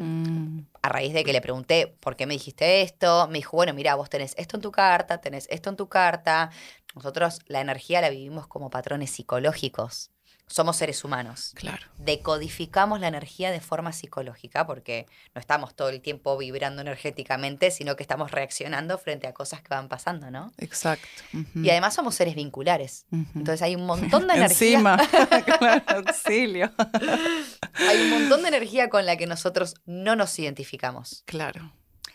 mm, 0.59 0.67
A 0.83 0.89
raíz 0.89 1.13
de 1.13 1.25
que 1.25 1.33
le 1.33 1.41
pregunté, 1.41 1.97
¿por 2.01 2.17
qué 2.17 2.27
me 2.27 2.35
dijiste 2.35 2.83
esto? 2.83 3.27
Me 3.29 3.39
dijo, 3.39 3.57
bueno, 3.57 3.75
mira, 3.75 3.95
vos 3.97 4.09
tenés 4.09 4.35
esto 4.39 4.57
en 4.57 4.63
tu 4.63 4.71
carta, 4.71 5.21
tenés 5.21 5.47
esto 5.51 5.69
en 5.71 5.77
tu 5.77 5.89
carta. 5.89 6.51
Nosotros 6.95 7.41
la 7.47 7.61
energía 7.61 8.01
la 8.01 8.09
vivimos 8.09 8.47
como 8.47 8.71
patrones 8.71 9.11
psicológicos. 9.11 10.11
Somos 10.49 10.77
seres 10.77 11.03
humanos. 11.05 11.53
claro. 11.55 11.85
decodificamos 11.99 13.01
la 13.01 13.09
energía 13.09 13.51
de 13.51 13.61
forma 13.61 13.93
psicológica 13.93 14.67
porque 14.67 15.07
no 15.35 15.41
estamos 15.41 15.75
todo 15.75 15.89
el 15.89 16.01
tiempo 16.01 16.37
vibrando 16.37 16.83
energéticamente, 16.83 17.71
sino 17.71 17.97
que 17.97 18.03
estamos 18.03 18.31
reaccionando 18.31 18.97
frente 18.99 19.27
a 19.27 19.33
cosas 19.35 19.61
que 19.61 19.69
van 19.71 19.89
pasando, 19.89 20.31
¿no? 20.31 20.53
Exacto. 20.59 21.09
Y 21.55 21.71
además 21.71 21.95
somos 21.95 22.15
seres 22.15 22.35
vinculares. 22.37 23.07
Entonces 23.11 23.61
hay 23.63 23.75
un 23.75 23.87
montón 23.87 24.29
de 24.29 24.35
energía, 24.37 24.69
Encima. 24.79 24.97
claro, 25.59 25.85
auxilio. 25.89 26.73
hay 27.75 28.03
un 28.03 28.11
montón 28.11 28.43
de 28.43 28.49
energía 28.49 28.89
con 28.89 29.05
la 29.05 29.17
que 29.17 29.27
nosotros 29.27 29.75
no 29.85 30.15
nos 30.17 30.39
identificamos. 30.39 31.23
Claro. 31.27 31.73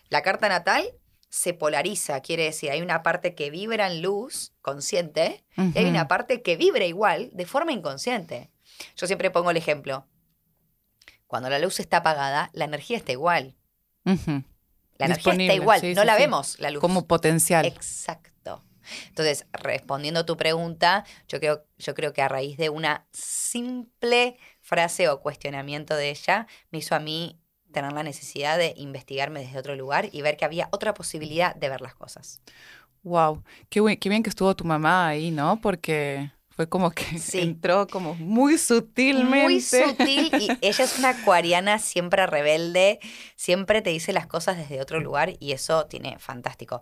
La 0.09 0.21
carta 0.21 0.49
natal 0.49 0.83
se 1.31 1.53
polariza, 1.53 2.19
quiere 2.19 2.43
decir, 2.43 2.71
hay 2.71 2.81
una 2.81 3.03
parte 3.03 3.35
que 3.35 3.49
vibra 3.49 3.87
en 3.87 4.01
luz 4.01 4.51
consciente 4.61 5.45
y 5.55 5.77
hay 5.77 5.85
una 5.85 6.09
parte 6.09 6.41
que 6.41 6.57
vibra 6.57 6.83
igual 6.83 7.29
de 7.31 7.45
forma 7.45 7.71
inconsciente. 7.71 8.51
Yo 8.97 9.07
siempre 9.07 9.31
pongo 9.31 9.49
el 9.49 9.55
ejemplo. 9.55 10.05
Cuando 11.27 11.49
la 11.49 11.57
luz 11.59 11.79
está 11.79 11.97
apagada, 11.97 12.49
la 12.51 12.65
energía 12.65 12.97
está 12.97 13.13
igual. 13.13 13.55
La 14.03 15.05
energía 15.05 15.31
está 15.31 15.53
igual, 15.53 15.95
no 15.95 16.03
la 16.03 16.17
vemos, 16.17 16.59
la 16.59 16.69
luz. 16.69 16.81
Como 16.81 17.07
potencial. 17.07 17.65
Exacto. 17.65 18.61
Entonces, 19.07 19.45
respondiendo 19.53 20.19
a 20.19 20.25
tu 20.25 20.35
pregunta, 20.35 21.05
yo 21.29 21.39
creo, 21.39 21.65
yo 21.77 21.93
creo 21.95 22.11
que 22.11 22.21
a 22.21 22.27
raíz 22.27 22.57
de 22.57 22.69
una 22.69 23.07
simple 23.13 24.37
frase 24.59 25.07
o 25.07 25.21
cuestionamiento 25.21 25.95
de 25.95 26.09
ella, 26.09 26.47
me 26.71 26.79
hizo 26.79 26.93
a 26.93 26.99
mí 26.99 27.40
tener 27.71 27.93
la 27.93 28.03
necesidad 28.03 28.57
de 28.57 28.73
investigarme 28.77 29.41
desde 29.41 29.57
otro 29.57 29.75
lugar 29.75 30.09
y 30.11 30.21
ver 30.21 30.37
que 30.37 30.45
había 30.45 30.69
otra 30.71 30.93
posibilidad 30.93 31.55
de 31.55 31.69
ver 31.69 31.81
las 31.81 31.95
cosas. 31.95 32.41
Wow, 33.03 33.43
qué, 33.69 33.97
qué 33.99 34.09
bien 34.09 34.23
que 34.23 34.29
estuvo 34.29 34.55
tu 34.55 34.63
mamá 34.63 35.07
ahí, 35.07 35.31
¿no? 35.31 35.59
Porque 35.61 36.31
fue 36.49 36.67
como 36.67 36.91
que 36.91 37.05
entró 37.33 37.87
como 37.87 38.13
muy 38.15 38.57
sutilmente. 38.57 39.43
Muy 39.43 39.61
sutil 39.61 40.31
y 40.39 40.49
ella 40.61 40.83
es 40.83 40.99
una 40.99 41.09
acuariana 41.09 41.79
siempre 41.79 42.27
rebelde, 42.27 42.99
siempre 43.35 43.81
te 43.81 43.89
dice 43.89 44.13
las 44.13 44.27
cosas 44.27 44.57
desde 44.57 44.81
otro 44.81 44.99
lugar 44.99 45.33
y 45.39 45.53
eso 45.53 45.85
tiene 45.85 46.19
fantástico. 46.19 46.81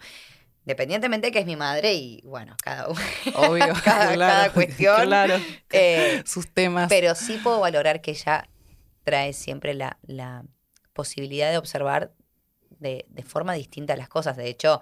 Independientemente 0.65 1.27
de 1.27 1.31
que 1.31 1.39
es 1.39 1.45
mi 1.45 1.55
madre 1.55 1.93
y 1.93 2.21
bueno, 2.25 2.55
cada 2.61 2.87
Obvio, 2.87 3.73
cada, 3.83 4.51
cuestión. 4.51 5.05
Claro. 5.05 5.35
Eh, 5.71 6.23
sus 6.25 6.47
temas. 6.47 6.89
Pero 6.89 7.15
sí 7.15 7.39
puedo 7.41 7.59
valorar 7.59 8.01
que 8.01 8.11
ella 8.11 8.49
trae 9.03 9.33
siempre 9.33 9.73
la, 9.73 9.97
posibilidad 10.99 11.49
de 11.49 11.57
observar 11.57 12.11
de, 12.71 13.05
de 13.07 13.23
forma 13.23 13.53
distinta 13.53 13.95
las 13.95 14.09
cosas. 14.09 14.35
De 14.35 14.49
hecho, 14.49 14.81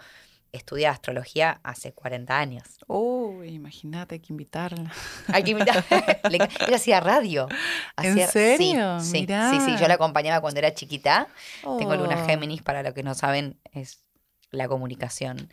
estudia 0.51 0.89
astrología 0.89 1.59
hace 1.61 1.93
40 1.93 2.35
años. 2.35 2.79
Uy, 2.87 3.49
imagínate, 3.49 4.15
hay 4.15 4.19
que 4.19 4.33
invitarla. 4.33 4.91
Hay 5.27 5.43
que 5.43 5.51
invitarla. 5.51 5.83
Ella 6.65 6.75
hacía 6.75 6.99
radio. 6.99 7.47
¿En 8.01 8.27
serio? 8.27 8.99
Sí, 8.99 9.27
sí, 9.27 9.59
sí, 9.63 9.75
yo 9.79 9.87
la 9.87 9.93
acompañaba 9.93 10.41
cuando 10.41 10.57
era 10.57 10.73
chiquita. 10.73 11.27
Tengo 11.61 11.95
Luna 11.95 12.23
oh. 12.23 12.25
Géminis, 12.25 12.63
para 12.63 12.81
los 12.81 12.95
que 12.95 13.03
no 13.03 13.13
saben, 13.13 13.59
es 13.73 14.03
la 14.49 14.67
comunicación. 14.67 15.49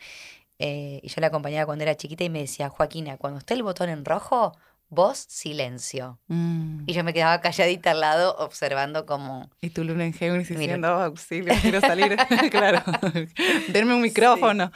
Eh, 0.59 1.01
y 1.03 1.09
yo 1.09 1.21
la 1.21 1.27
acompañaba 1.27 1.67
cuando 1.67 1.85
era 1.85 1.95
chiquita 1.95 2.25
y 2.25 2.31
me 2.31 2.41
decía, 2.41 2.71
Joaquina, 2.71 3.19
cuando 3.19 3.41
esté 3.41 3.53
el 3.53 3.63
botón 3.63 3.91
en 3.91 4.03
rojo, 4.07 4.57
Voz, 4.89 5.19
silencio. 5.29 6.21
Mm. 6.29 6.85
Y 6.87 6.93
yo 6.93 7.03
me 7.05 7.13
quedaba 7.13 7.41
calladita 7.41 7.91
al 7.91 8.01
lado 8.01 8.37
observando 8.39 9.07
como... 9.07 9.51
Y 9.61 9.71
tu 9.71 9.83
luna 9.85 10.05
en 10.05 10.13
Géminis 10.13 10.49
diciendo, 10.49 10.89
oh, 10.97 11.01
auxilio, 11.01 11.53
quiero 11.61 11.81
salir. 11.81 12.17
claro, 12.51 12.83
denme 13.69 13.95
un 13.95 14.03
micrófono. 14.03 14.71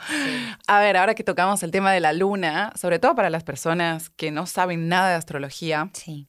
A 0.67 0.79
ver, 0.79 0.97
ahora 0.97 1.15
que 1.15 1.23
tocamos 1.23 1.63
el 1.63 1.71
tema 1.71 1.93
de 1.93 1.99
la 1.99 2.13
luna, 2.13 2.73
sobre 2.75 2.99
todo 2.99 3.15
para 3.15 3.29
las 3.29 3.43
personas 3.43 4.09
que 4.09 4.31
no 4.31 4.45
saben 4.45 4.89
nada 4.89 5.09
de 5.09 5.15
astrología, 5.15 5.89
sí. 5.93 6.27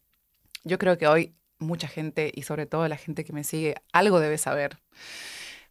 yo 0.64 0.78
creo 0.78 0.98
que 0.98 1.06
hoy 1.06 1.34
mucha 1.58 1.88
gente, 1.88 2.32
y 2.34 2.42
sobre 2.42 2.66
todo 2.66 2.86
la 2.88 2.96
gente 2.96 3.24
que 3.24 3.32
me 3.32 3.44
sigue, 3.44 3.76
algo 3.92 4.20
debe 4.20 4.38
saber. 4.38 4.78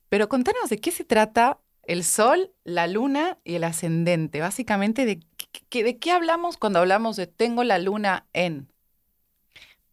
Pero 0.10 0.30
contanos 0.30 0.70
de 0.70 0.80
qué 0.80 0.92
se 0.92 1.04
trata 1.04 1.60
el 1.90 2.04
sol, 2.04 2.54
la 2.64 2.86
luna 2.86 3.40
y 3.44 3.56
el 3.56 3.64
ascendente. 3.64 4.42
Básicamente, 4.42 5.08
¿de 5.08 5.22
qué, 5.70 5.84
de 5.84 5.98
qué 5.98 6.12
hablamos 6.12 6.56
cuando 6.56 6.78
hablamos 6.78 7.16
de 7.16 7.26
tengo 7.26 7.64
la 7.64 7.80
luna 7.80 8.28
en? 8.34 8.72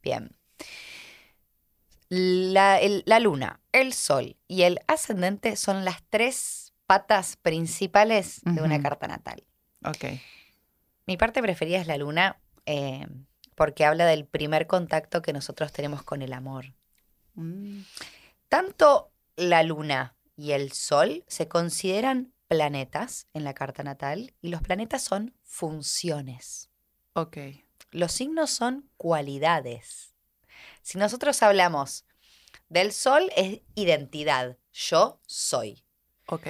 Bien. 0.02 0.36
La, 2.10 2.78
luna, 3.18 3.60
el 3.72 3.94
sol 3.94 4.36
y 4.46 4.62
el 4.62 4.78
ascendente 4.86 5.56
son 5.56 5.86
las 5.86 6.02
tres 6.10 6.74
patas 6.86 7.36
principales 7.36 8.42
de 8.44 8.60
una 8.60 8.80
carta 8.82 9.08
natal. 9.08 9.42
Ok. 9.82 10.04
Mi 11.06 11.16
parte 11.16 11.40
preferida 11.40 11.78
es 11.80 11.86
la 11.86 11.96
luna 11.96 12.38
eh, 12.66 13.06
porque 13.54 13.86
habla 13.86 14.04
del 14.04 14.26
primer 14.26 14.66
contacto 14.66 15.22
que 15.22 15.32
nosotros 15.32 15.72
tenemos 15.72 16.02
con 16.02 16.20
el 16.20 16.34
amor. 16.34 16.74
Mm. 17.36 17.80
Tanto 18.50 19.10
la 19.36 19.62
luna 19.62 20.15
y 20.36 20.52
el 20.52 20.72
Sol 20.72 21.24
se 21.26 21.48
consideran 21.48 22.32
planetas 22.48 23.26
en 23.32 23.44
la 23.44 23.54
carta 23.54 23.82
natal 23.82 24.34
y 24.40 24.48
los 24.48 24.62
planetas 24.62 25.02
son 25.02 25.34
funciones. 25.42 26.70
Ok. 27.14 27.38
Los 27.90 28.12
signos 28.12 28.50
son 28.50 28.88
cualidades. 28.96 30.14
Si 30.82 30.98
nosotros 30.98 31.42
hablamos 31.42 32.04
del 32.68 32.92
Sol 32.92 33.30
es 33.36 33.62
identidad, 33.74 34.58
yo 34.72 35.20
soy. 35.26 35.82
Ok. 36.28 36.48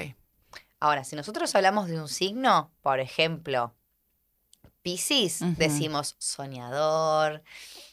Ahora, 0.81 1.05
si 1.05 1.17
nosotros 1.17 1.55
hablamos 1.55 1.89
de 1.89 2.01
un 2.01 2.09
signo, 2.09 2.73
por 2.83 3.01
ejemplo, 3.01 3.75
Pisces, 4.83 5.41
decimos 5.57 6.15
soñador, 6.19 7.43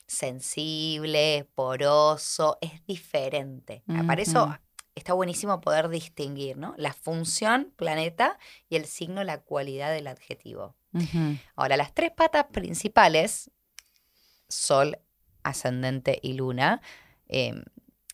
sensible, 0.05 1.49
poroso, 1.55 2.57
es 2.61 2.85
diferente. 2.85 3.83
Para 4.05 4.21
eso 4.21 4.55
está 4.95 5.13
buenísimo 5.13 5.59
poder 5.61 5.89
distinguir, 5.89 6.57
¿no? 6.57 6.73
La 6.77 6.93
función, 6.93 7.73
planeta, 7.75 8.37
y 8.69 8.75
el 8.75 8.85
signo, 8.85 9.23
la 9.23 9.41
cualidad 9.41 9.91
del 9.91 10.07
adjetivo. 10.07 10.75
Ahora, 11.55 11.77
las 11.77 11.93
tres 11.93 12.11
patas 12.11 12.45
principales, 12.51 13.49
Sol, 14.47 14.99
ascendente 15.41 16.19
y 16.21 16.33
luna, 16.33 16.81
em, 17.27 17.63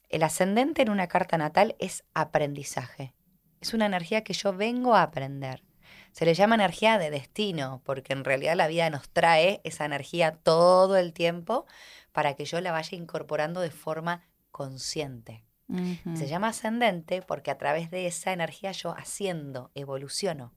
el 0.07 0.23
ascendente 0.23 0.81
en 0.81 0.89
una 0.89 1.07
carta 1.07 1.37
natal 1.37 1.75
es 1.79 2.05
aprendizaje. 2.13 3.13
Es 3.59 3.73
una 3.73 3.85
energía 3.85 4.23
que 4.23 4.33
yo 4.33 4.53
vengo 4.53 4.95
a 4.95 5.03
aprender. 5.03 5.63
Se 6.13 6.25
le 6.25 6.33
llama 6.33 6.55
energía 6.55 6.97
de 6.97 7.11
destino, 7.11 7.81
porque 7.83 8.13
en 8.13 8.23
realidad 8.23 8.55
la 8.55 8.67
vida 8.67 8.89
nos 8.89 9.09
trae 9.09 9.59
esa 9.63 9.85
energía 9.85 10.31
todo 10.31 10.95
el 10.97 11.13
tiempo 11.13 11.65
para 12.11 12.35
que 12.35 12.45
yo 12.45 12.61
la 12.61 12.71
vaya 12.71 12.97
incorporando 12.97 13.59
de 13.59 13.71
forma 13.71 14.23
consciente. 14.51 15.43
Se 16.15 16.27
llama 16.27 16.47
ascendente 16.49 17.21
porque 17.21 17.51
a 17.51 17.57
través 17.57 17.91
de 17.91 18.07
esa 18.07 18.33
energía 18.33 18.71
yo 18.71 18.95
haciendo, 18.97 19.71
evoluciono. 19.75 20.51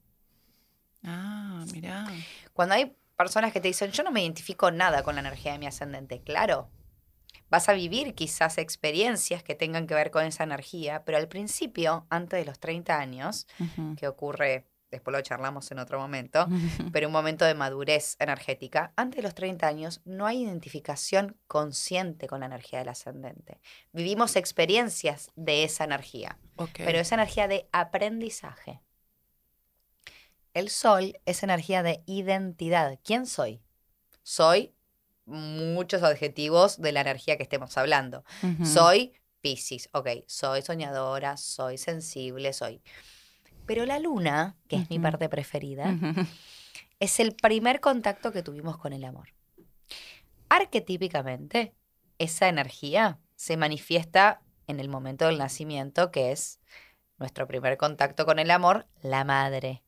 Ah, 1.05 1.65
mira. 1.73 2.07
Cuando 2.55 2.75
hay 2.75 2.97
personas 3.17 3.53
que 3.53 3.61
te 3.61 3.69
dicen, 3.69 3.91
yo 3.91 4.03
no 4.03 4.11
me 4.11 4.23
identifico 4.23 4.71
nada 4.71 5.03
con 5.03 5.15
la 5.15 5.21
energía 5.21 5.53
de 5.53 5.59
mi 5.59 5.67
ascendente, 5.67 6.23
claro, 6.23 6.71
vas 7.51 7.69
a 7.69 7.75
vivir 7.75 8.15
quizás 8.15 8.57
experiencias 8.57 9.43
que 9.43 9.55
tengan 9.55 9.87
que 9.87 9.95
ver 9.95 10.11
con 10.11 10.25
esa 10.25 10.45
energía, 10.45 11.05
pero 11.05 11.19
al 11.19 11.29
principio, 11.29 12.07
antes 12.09 12.39
de 12.41 12.47
los 12.47 12.59
30 12.59 12.99
años, 12.99 13.47
que 13.99 14.09
ocurre 14.09 14.67
después 14.93 15.17
lo 15.17 15.21
charlamos 15.23 15.71
en 15.73 15.79
otro 15.79 15.99
momento, 15.99 16.47
pero 16.93 17.09
un 17.09 17.13
momento 17.13 17.45
de 17.45 17.55
madurez 17.55 18.17
energética, 18.21 18.93
antes 18.97 19.17
de 19.17 19.23
los 19.23 19.35
30 19.35 19.67
años 19.67 20.01
no 20.05 20.27
hay 20.27 20.45
identificación 20.45 21.37
consciente 21.49 22.27
con 22.29 22.41
la 22.41 22.47
energía 22.47 22.79
del 22.79 22.91
ascendente. 22.91 23.61
Vivimos 23.93 24.37
experiencias 24.37 25.31
de 25.35 25.65
esa 25.65 25.85
energía, 25.85 26.39
pero 26.77 26.99
esa 26.99 27.17
energía 27.17 27.49
de 27.49 27.69
aprendizaje. 27.73 28.81
El 30.55 30.69
sol 30.69 31.19
es 31.25 31.43
energía 31.43 31.83
de 31.83 32.03
identidad. 32.07 32.99
¿Quién 33.03 33.27
soy? 33.27 33.63
Soy 34.23 34.75
muchos 35.25 36.03
adjetivos 36.03 36.81
de 36.81 36.93
la 36.93 37.01
energía 37.01 37.37
que 37.37 37.43
estemos 37.43 37.77
hablando. 37.79 38.25
Soy 38.65 39.15
Pisces, 39.41 39.89
ok, 39.93 40.09
soy 40.27 40.63
soñadora, 40.63 41.37
soy 41.37 41.79
sensible, 41.79 42.53
soy... 42.53 42.81
Pero 43.67 43.87
la 43.87 43.99
luna, 43.99 44.57
que 44.69 44.77
es 44.77 44.91
mi 44.91 44.99
parte 44.99 45.29
preferida, 45.29 45.97
es 47.01 47.21
el 47.21 47.35
primer 47.35 47.81
contacto 47.81 48.33
que 48.33 48.43
tuvimos 48.43 48.77
con 48.77 48.93
el 48.93 49.05
amor. 49.05 49.29
Arquetípicamente, 50.49 51.75
esa 52.19 52.49
energía 52.49 53.19
se 53.37 53.57
manifiesta 53.57 54.43
en 54.67 54.81
el 54.81 54.89
momento 54.89 55.27
del 55.27 55.39
nacimiento, 55.39 56.11
que 56.11 56.33
es 56.33 56.61
nuestro 57.19 57.47
primer 57.47 57.77
contacto 57.77 58.27
con 58.27 58.39
el 58.39 58.51
amor, 58.51 58.87
la 59.01 59.25
madre. 59.25 59.83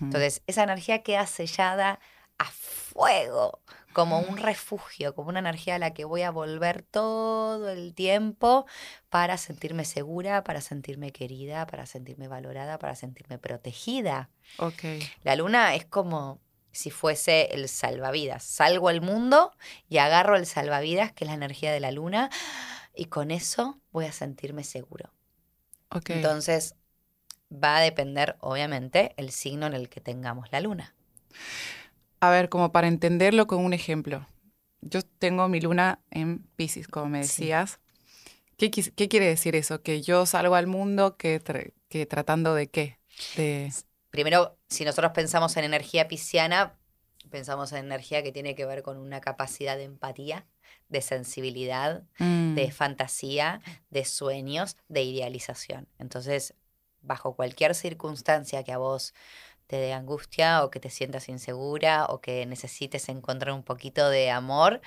Entonces, 0.00 0.42
esa 0.46 0.62
energía 0.62 1.02
queda 1.02 1.26
sellada 1.26 2.00
a 2.40 2.46
fuego, 2.46 3.60
como 3.92 4.18
un 4.18 4.38
refugio, 4.38 5.14
como 5.14 5.28
una 5.28 5.40
energía 5.40 5.74
a 5.74 5.78
la 5.78 5.92
que 5.92 6.04
voy 6.04 6.22
a 6.22 6.30
volver 6.30 6.82
todo 6.82 7.68
el 7.68 7.92
tiempo 7.92 8.66
para 9.10 9.36
sentirme 9.36 9.84
segura, 9.84 10.42
para 10.42 10.62
sentirme 10.62 11.12
querida, 11.12 11.66
para 11.66 11.84
sentirme 11.84 12.28
valorada, 12.28 12.78
para 12.78 12.94
sentirme 12.94 13.38
protegida. 13.38 14.30
Okay. 14.58 15.06
La 15.22 15.36
luna 15.36 15.74
es 15.74 15.84
como 15.84 16.40
si 16.72 16.90
fuese 16.90 17.52
el 17.52 17.68
salvavidas. 17.68 18.42
Salgo 18.42 18.88
al 18.88 19.02
mundo 19.02 19.52
y 19.90 19.98
agarro 19.98 20.36
el 20.36 20.46
salvavidas, 20.46 21.12
que 21.12 21.24
es 21.24 21.28
la 21.28 21.34
energía 21.34 21.72
de 21.72 21.80
la 21.80 21.90
luna, 21.90 22.30
y 22.94 23.06
con 23.06 23.30
eso 23.30 23.78
voy 23.92 24.06
a 24.06 24.12
sentirme 24.12 24.64
seguro. 24.64 25.12
Okay. 25.90 26.16
Entonces, 26.16 26.74
va 27.52 27.76
a 27.76 27.80
depender, 27.80 28.36
obviamente, 28.40 29.12
el 29.18 29.30
signo 29.30 29.66
en 29.66 29.74
el 29.74 29.90
que 29.90 30.00
tengamos 30.00 30.50
la 30.52 30.60
luna. 30.60 30.94
A 32.20 32.30
ver, 32.30 32.48
como 32.48 32.72
para 32.72 32.88
entenderlo 32.88 33.46
con 33.46 33.64
un 33.64 33.72
ejemplo. 33.72 34.26
Yo 34.82 35.02
tengo 35.02 35.48
mi 35.48 35.60
luna 35.60 36.00
en 36.10 36.38
Pisces, 36.56 36.88
como 36.88 37.08
me 37.08 37.18
decías. 37.18 37.80
¿Qué, 38.56 38.70
quiere 38.70 39.26
decir 39.26 39.56
eso? 39.56 39.82
¿Que 39.82 40.02
yo 40.02 40.26
salgo 40.26 40.54
al 40.54 40.66
mundo 40.66 41.16
que, 41.16 41.40
que 41.88 42.06
tratando 42.06 42.54
de 42.54 42.68
qué? 42.68 42.98
De... 43.36 43.72
Primero, 44.10 44.58
si 44.68 44.84
nosotros 44.84 45.12
pensamos 45.12 45.56
en 45.56 45.64
energía 45.64 46.08
pisciana, 46.08 46.74
pensamos 47.30 47.72
en 47.72 47.86
energía 47.86 48.22
que 48.22 48.32
tiene 48.32 48.54
que 48.54 48.66
ver 48.66 48.82
con 48.82 48.98
una 48.98 49.20
capacidad 49.20 49.76
de 49.76 49.84
empatía, 49.84 50.46
de 50.88 51.00
sensibilidad, 51.00 52.04
Mm, 52.50 52.54
de 52.54 52.70
fantasía, 52.70 53.60
de 53.90 54.04
sueños, 54.04 54.76
de 54.88 55.02
idealización. 55.02 55.88
Entonces, 55.98 56.54
bajo 57.02 57.34
cualquier 57.34 57.74
circunstancia 57.74 58.62
que 58.62 58.72
a 58.72 58.78
vos 58.78 59.14
te 59.70 59.76
dé 59.76 59.92
angustia 59.92 60.64
o 60.64 60.70
que 60.70 60.80
te 60.80 60.90
sientas 60.90 61.28
insegura 61.28 62.06
o 62.08 62.20
que 62.20 62.44
necesites 62.44 63.08
encontrar 63.08 63.54
un 63.54 63.62
poquito 63.62 64.10
de 64.10 64.28
amor, 64.32 64.80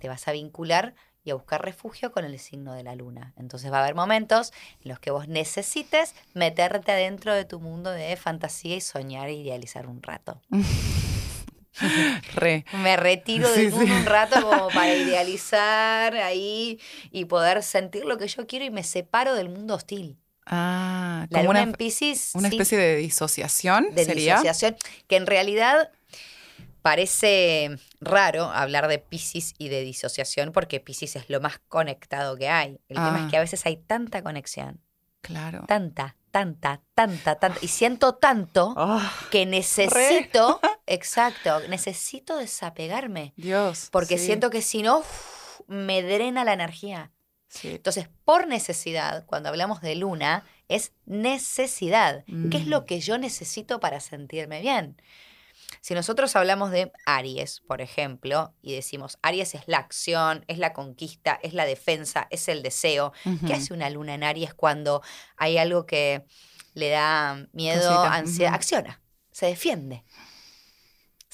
te 0.00 0.08
vas 0.08 0.26
a 0.26 0.32
vincular 0.32 0.96
y 1.22 1.30
a 1.30 1.34
buscar 1.34 1.64
refugio 1.64 2.10
con 2.10 2.24
el 2.24 2.36
signo 2.40 2.74
de 2.74 2.82
la 2.82 2.96
luna. 2.96 3.32
Entonces 3.38 3.70
va 3.72 3.78
a 3.78 3.82
haber 3.84 3.94
momentos 3.94 4.52
en 4.82 4.88
los 4.90 4.98
que 4.98 5.12
vos 5.12 5.28
necesites 5.28 6.16
meterte 6.34 6.90
adentro 6.90 7.32
de 7.32 7.44
tu 7.44 7.60
mundo 7.60 7.90
de 7.92 8.16
fantasía 8.16 8.74
y 8.74 8.80
soñar 8.80 9.28
e 9.28 9.34
idealizar 9.34 9.86
un 9.86 10.02
rato. 10.02 10.40
Re. 12.34 12.64
Me 12.82 12.96
retiro 12.96 13.48
Sí, 13.48 13.62
del 13.66 13.70
mundo 13.70 13.86
sí. 13.86 13.92
un 13.92 14.06
rato 14.06 14.40
como 14.42 14.68
para 14.68 14.94
idealizar 14.94 16.14
ahí 16.16 16.80
y 17.10 17.24
poder 17.24 17.62
sentir 17.62 18.04
lo 18.04 18.16
que 18.18 18.28
yo 18.28 18.46
quiero 18.46 18.64
y 18.64 18.70
me 18.70 18.82
separo 18.82 19.34
del 19.34 19.48
mundo 19.48 19.74
hostil. 19.74 20.16
Ah, 20.46 21.26
La 21.30 21.38
como 21.38 21.52
luna 21.52 21.60
una, 21.60 21.70
en 21.70 21.72
Pisces 21.72 22.32
una 22.34 22.48
sí, 22.50 22.56
especie 22.56 22.76
de 22.78 22.96
disociación, 22.96 23.94
de 23.94 24.04
sería. 24.04 24.34
disociación, 24.34 24.76
que 25.08 25.16
en 25.16 25.26
realidad 25.26 25.90
parece 26.82 27.78
raro 28.00 28.44
hablar 28.44 28.88
de 28.88 28.98
Pisces 28.98 29.54
y 29.58 29.68
de 29.68 29.80
disociación 29.80 30.52
porque 30.52 30.80
Pisces 30.80 31.16
es 31.16 31.30
lo 31.30 31.40
más 31.40 31.58
conectado 31.68 32.36
que 32.36 32.48
hay. 32.48 32.78
El 32.88 32.96
tema 32.96 33.16
Ah. 33.20 33.24
es 33.24 33.30
que 33.30 33.36
a 33.38 33.40
veces 33.40 33.64
hay 33.64 33.76
tanta 33.78 34.22
conexión, 34.22 34.80
Claro. 35.22 35.64
tanta, 35.66 36.16
tanta, 36.30 36.82
tanta, 36.94 37.36
tanta, 37.36 37.58
y 37.62 37.68
siento 37.68 38.16
tanto 38.16 38.74
Ah, 38.76 39.10
que 39.30 39.46
necesito, 39.46 40.60
exacto, 40.86 41.60
necesito 41.70 42.36
desapegarme. 42.36 43.32
Dios. 43.36 43.88
Porque 43.90 44.18
sí, 44.18 44.26
siento 44.26 44.50
que 44.50 44.60
si 44.60 44.82
no, 44.82 44.98
uf, 44.98 45.60
me 45.68 46.02
drena 46.02 46.44
la 46.44 46.52
energía. 46.52 47.10
Sí. 47.48 47.68
Entonces, 47.76 48.08
por 48.24 48.46
necesidad, 48.46 49.24
cuando 49.26 49.48
hablamos 49.48 49.80
de 49.80 49.94
luna, 49.94 50.44
es 50.68 50.92
necesidad. 51.06 52.24
¿Qué 52.50 52.56
es 52.58 52.66
Mm. 52.66 52.70
lo 52.70 52.84
que 52.86 53.00
yo 53.00 53.18
necesito 53.18 53.80
para 53.80 54.00
sentirme 54.00 54.60
bien? 54.60 55.00
Si 55.80 55.92
nosotros 55.94 56.34
hablamos 56.36 56.70
de 56.70 56.90
Aries, 57.04 57.60
por 57.66 57.82
ejemplo, 57.82 58.54
y 58.62 58.74
decimos, 58.74 59.18
Aries 59.22 59.54
es 59.54 59.62
la 59.66 59.78
acción, 59.78 60.44
es 60.48 60.58
la 60.58 60.72
conquista, 60.72 61.38
es 61.42 61.52
la 61.52 61.66
defensa, 61.66 62.26
es 62.30 62.48
el 62.48 62.62
deseo. 62.62 63.12
¿Qué 63.46 63.52
hace 63.52 63.74
una 63.74 63.90
luna 63.90 64.14
en 64.14 64.24
Aries 64.24 64.54
cuando 64.54 65.02
hay 65.36 65.58
algo 65.58 65.84
que 65.84 66.24
le 66.72 66.88
da 66.88 67.46
miedo, 67.52 67.82
Cosita, 67.82 68.14
ansiedad? 68.14 68.54
Acciona, 68.54 69.02
se 69.30 69.46
defiende. 69.46 70.04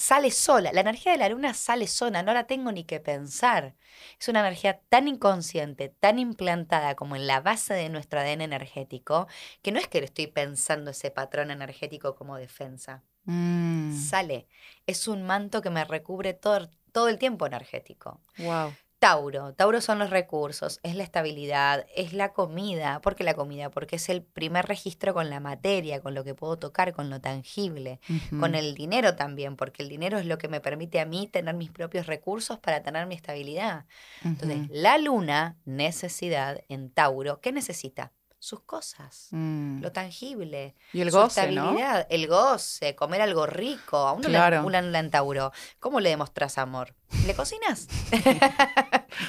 Sale 0.01 0.31
sola. 0.31 0.73
La 0.73 0.81
energía 0.81 1.13
de 1.13 1.19
la 1.19 1.29
luna 1.29 1.53
sale 1.53 1.87
sola, 1.87 2.23
no 2.23 2.33
la 2.33 2.47
tengo 2.47 2.73
ni 2.73 2.85
que 2.85 3.01
pensar. 3.01 3.75
Es 4.19 4.29
una 4.29 4.41
energía 4.41 4.81
tan 4.89 5.09
inconsciente, 5.09 5.91
tan 5.91 6.19
implantada 6.19 6.95
como 6.95 7.17
en 7.17 7.27
la 7.27 7.43
base 7.43 7.75
de 7.75 7.91
nuestro 7.91 8.19
ADN 8.19 8.45
energético, 8.45 9.27
que 9.61 9.73
no 9.73 9.79
es 9.79 9.89
que 9.89 10.01
le 10.01 10.07
estoy 10.07 10.27
pensando 10.27 10.93
ese 10.93 11.11
patrón 11.11 11.51
energético 11.51 12.15
como 12.15 12.39
defensa. 12.39 13.03
Mm, 13.25 13.95
Sale. 13.95 14.49
Es 14.87 15.07
un 15.07 15.23
manto 15.23 15.61
que 15.61 15.69
me 15.69 15.85
recubre 15.85 16.33
todo, 16.33 16.71
todo 16.93 17.09
el 17.09 17.19
tiempo 17.19 17.45
energético. 17.45 18.23
Wow. 18.39 18.75
Tauro. 19.01 19.55
Tauro 19.55 19.81
son 19.81 19.99
los 19.99 20.11
recursos, 20.11 20.79
es 20.83 20.95
la 20.95 21.03
estabilidad, 21.03 21.87
es 21.97 22.13
la 22.13 22.35
comida. 22.35 23.01
¿Por 23.01 23.17
qué 23.17 23.25
la 23.25 23.33
comida? 23.33 23.71
Porque 23.71 23.97
es 23.97 24.11
el 24.11 24.23
primer 24.23 24.67
registro 24.67 25.15
con 25.15 25.31
la 25.31 25.41
materia, 25.41 26.03
con 26.03 26.15
lo 26.15 26.23
que 26.23 26.35
puedo 26.35 26.59
tocar, 26.59 26.93
con 26.93 27.09
lo 27.09 27.19
tangible. 27.19 27.99
Con 28.39 28.55
el 28.55 28.75
dinero 28.75 29.17
también, 29.17 29.57
porque 29.57 29.83
el 29.83 29.89
dinero 29.89 30.19
es 30.19 30.27
lo 30.27 30.37
que 30.37 30.49
me 30.49 30.61
permite 30.61 31.01
a 31.01 31.07
mí 31.07 31.27
tener 31.27 31.55
mis 31.55 31.71
propios 31.71 32.07
recursos 32.07 32.59
para 32.59 32.83
tener 32.83 33.07
mi 33.07 33.15
estabilidad. 33.15 33.87
Entonces, 34.23 34.69
la 34.71 34.99
luna, 34.99 35.57
necesidad 35.65 36.61
en 36.69 36.91
Tauro, 36.91 37.41
¿qué 37.41 37.53
necesita? 37.53 38.13
Sus 38.43 38.61
cosas. 38.61 39.29
Mm. 39.33 39.83
Lo 39.83 39.93
tangible, 39.93 40.75
Y 40.95 41.03
el 41.03 41.11
su 41.11 41.19
goce, 41.19 41.53
¿no? 41.53 41.63
estabilidad, 41.63 42.07
el 42.09 42.27
goce, 42.27 42.95
comer 42.95 43.21
algo 43.21 43.45
rico. 43.47 43.99
A 43.99 44.13
uno 44.13 44.27
Claro. 44.29 44.61
le 44.61 44.67
una 44.67 44.81
luna 44.81 44.99
en 44.99 45.11
Tauro. 45.11 45.53
¿Cómo 45.79 46.01
le 46.01 46.09
demostrás 46.09 46.57
amor? 46.57 46.95
¿Le 47.27 47.35
cocinas? 47.35 47.87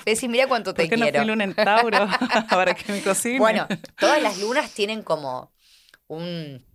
le 0.06 0.14
decís, 0.14 0.30
mira 0.30 0.48
cuánto 0.48 0.74
te 0.74 0.84
¿Por 0.84 0.90
qué 0.92 0.96
no 0.98 1.04
quiero. 1.04 1.20
fui 1.20 1.28
luna 1.28 1.44
en 1.44 1.54
Tauro? 1.54 2.08
Para 2.50 2.74
que 2.74 2.90
me 2.92 3.02
cocine. 3.04 3.38
Bueno, 3.40 3.68
todas 4.00 4.22
las 4.22 4.38
lunas 4.40 4.72
tienen 4.72 5.04
como 5.04 5.52
un 6.08 6.66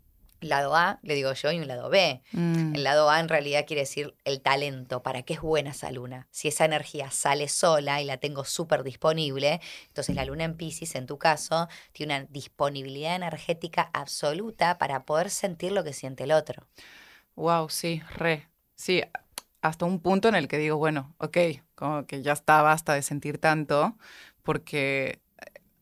lado 0.41 0.77
A, 0.77 0.99
le 1.03 1.15
digo 1.15 1.33
yo, 1.33 1.51
y 1.53 1.59
un 1.59 1.67
lado 1.67 1.89
B. 1.89 2.23
Mm, 2.33 2.75
El 2.75 2.85
lado 2.85 3.11
A 3.11 3.21
en 3.21 3.29
realidad 3.29 3.65
quiere 3.67 3.83
decir 3.83 4.15
el 4.25 4.41
talento, 4.41 5.03
para 5.03 5.23
qué 5.23 5.35
es 5.35 5.41
buena 5.41 5.71
esa 5.71 5.91
luna. 5.91 6.29
Si 6.31 6.49
esa 6.49 6.65
energía 6.65 7.11
sale 7.11 7.49
sola 7.49 8.01
y 8.01 8.05
la 8.05 8.19
tengo 8.19 8.45
súper 8.45 8.83
disponible, 8.83 9.61
entonces 9.89 10.15
la 10.15 10.25
luna 10.25 10.45
en 10.45 10.57
Pisces, 10.57 10.95
en 10.95 11.07
tu 11.07 11.19
caso, 11.19 11.69
tiene 11.93 12.17
una 12.17 12.27
disponibilidad 12.31 13.17
energética 13.17 13.91
absoluta 13.93 14.79
para 14.79 15.05
poder 15.05 15.31
sentir 15.31 15.73
lo 15.73 15.85
que 15.85 15.93
siente 15.93 16.25
el 16.25 16.33
otro. 16.33 16.67
Wow, 17.35 17.69
sí, 17.69 18.03
re. 18.17 18.49
Sí, 18.75 19.03
hasta 19.63 19.85
un 19.85 20.01
punto 20.01 20.29
en 20.29 20.35
el 20.35 20.49
que 20.49 20.59
digo, 20.59 20.77
bueno, 20.77 21.15
ok, 21.19 21.39
como 21.75 22.07
que 22.07 22.23
ya 22.23 22.33
está, 22.33 22.63
basta 22.63 22.95
de 22.95 23.03
sentir 23.03 23.39
tanto, 23.39 23.97
porque 24.43 25.21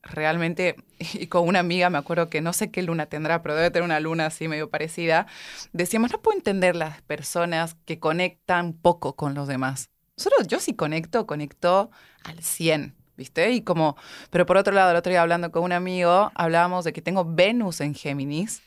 realmente, 0.04 0.76
y 0.98 1.26
con 1.26 1.46
una 1.48 1.60
amiga 1.60 1.90
me 1.90 1.98
acuerdo 1.98 2.28
que 2.30 2.40
no 2.40 2.52
sé 2.52 2.70
qué 2.70 2.82
luna 2.82 3.06
tendrá, 3.06 3.42
pero 3.42 3.54
debe 3.54 3.70
tener 3.70 3.84
una 3.84 4.00
luna 4.00 4.26
así 4.26 4.48
medio 4.48 4.70
parecida, 4.70 5.26
decíamos, 5.72 6.12
no 6.12 6.20
puedo 6.22 6.36
entender 6.36 6.76
las 6.76 7.02
personas 7.02 7.76
que 7.84 7.98
conectan 7.98 8.72
poco 8.74 9.16
con 9.16 9.34
los 9.34 9.48
demás. 9.48 9.90
Solo 10.16 10.36
yo 10.46 10.60
sí 10.60 10.74
conecto, 10.74 11.26
conecto 11.26 11.90
al 12.24 12.42
100. 12.42 12.94
¿Viste? 13.16 13.48
Y 13.52 13.62
como, 13.62 13.96
pero 14.30 14.44
por 14.44 14.56
otro 14.56 14.74
lado, 14.74 14.90
el 14.90 14.96
otro 14.96 15.10
día 15.10 15.22
hablando 15.22 15.52
con 15.52 15.62
un 15.62 15.70
amigo, 15.70 16.32
hablábamos 16.34 16.84
de 16.84 16.92
que 16.92 17.00
tengo 17.00 17.24
Venus 17.24 17.80
en 17.80 17.94
Géminis. 17.94 18.60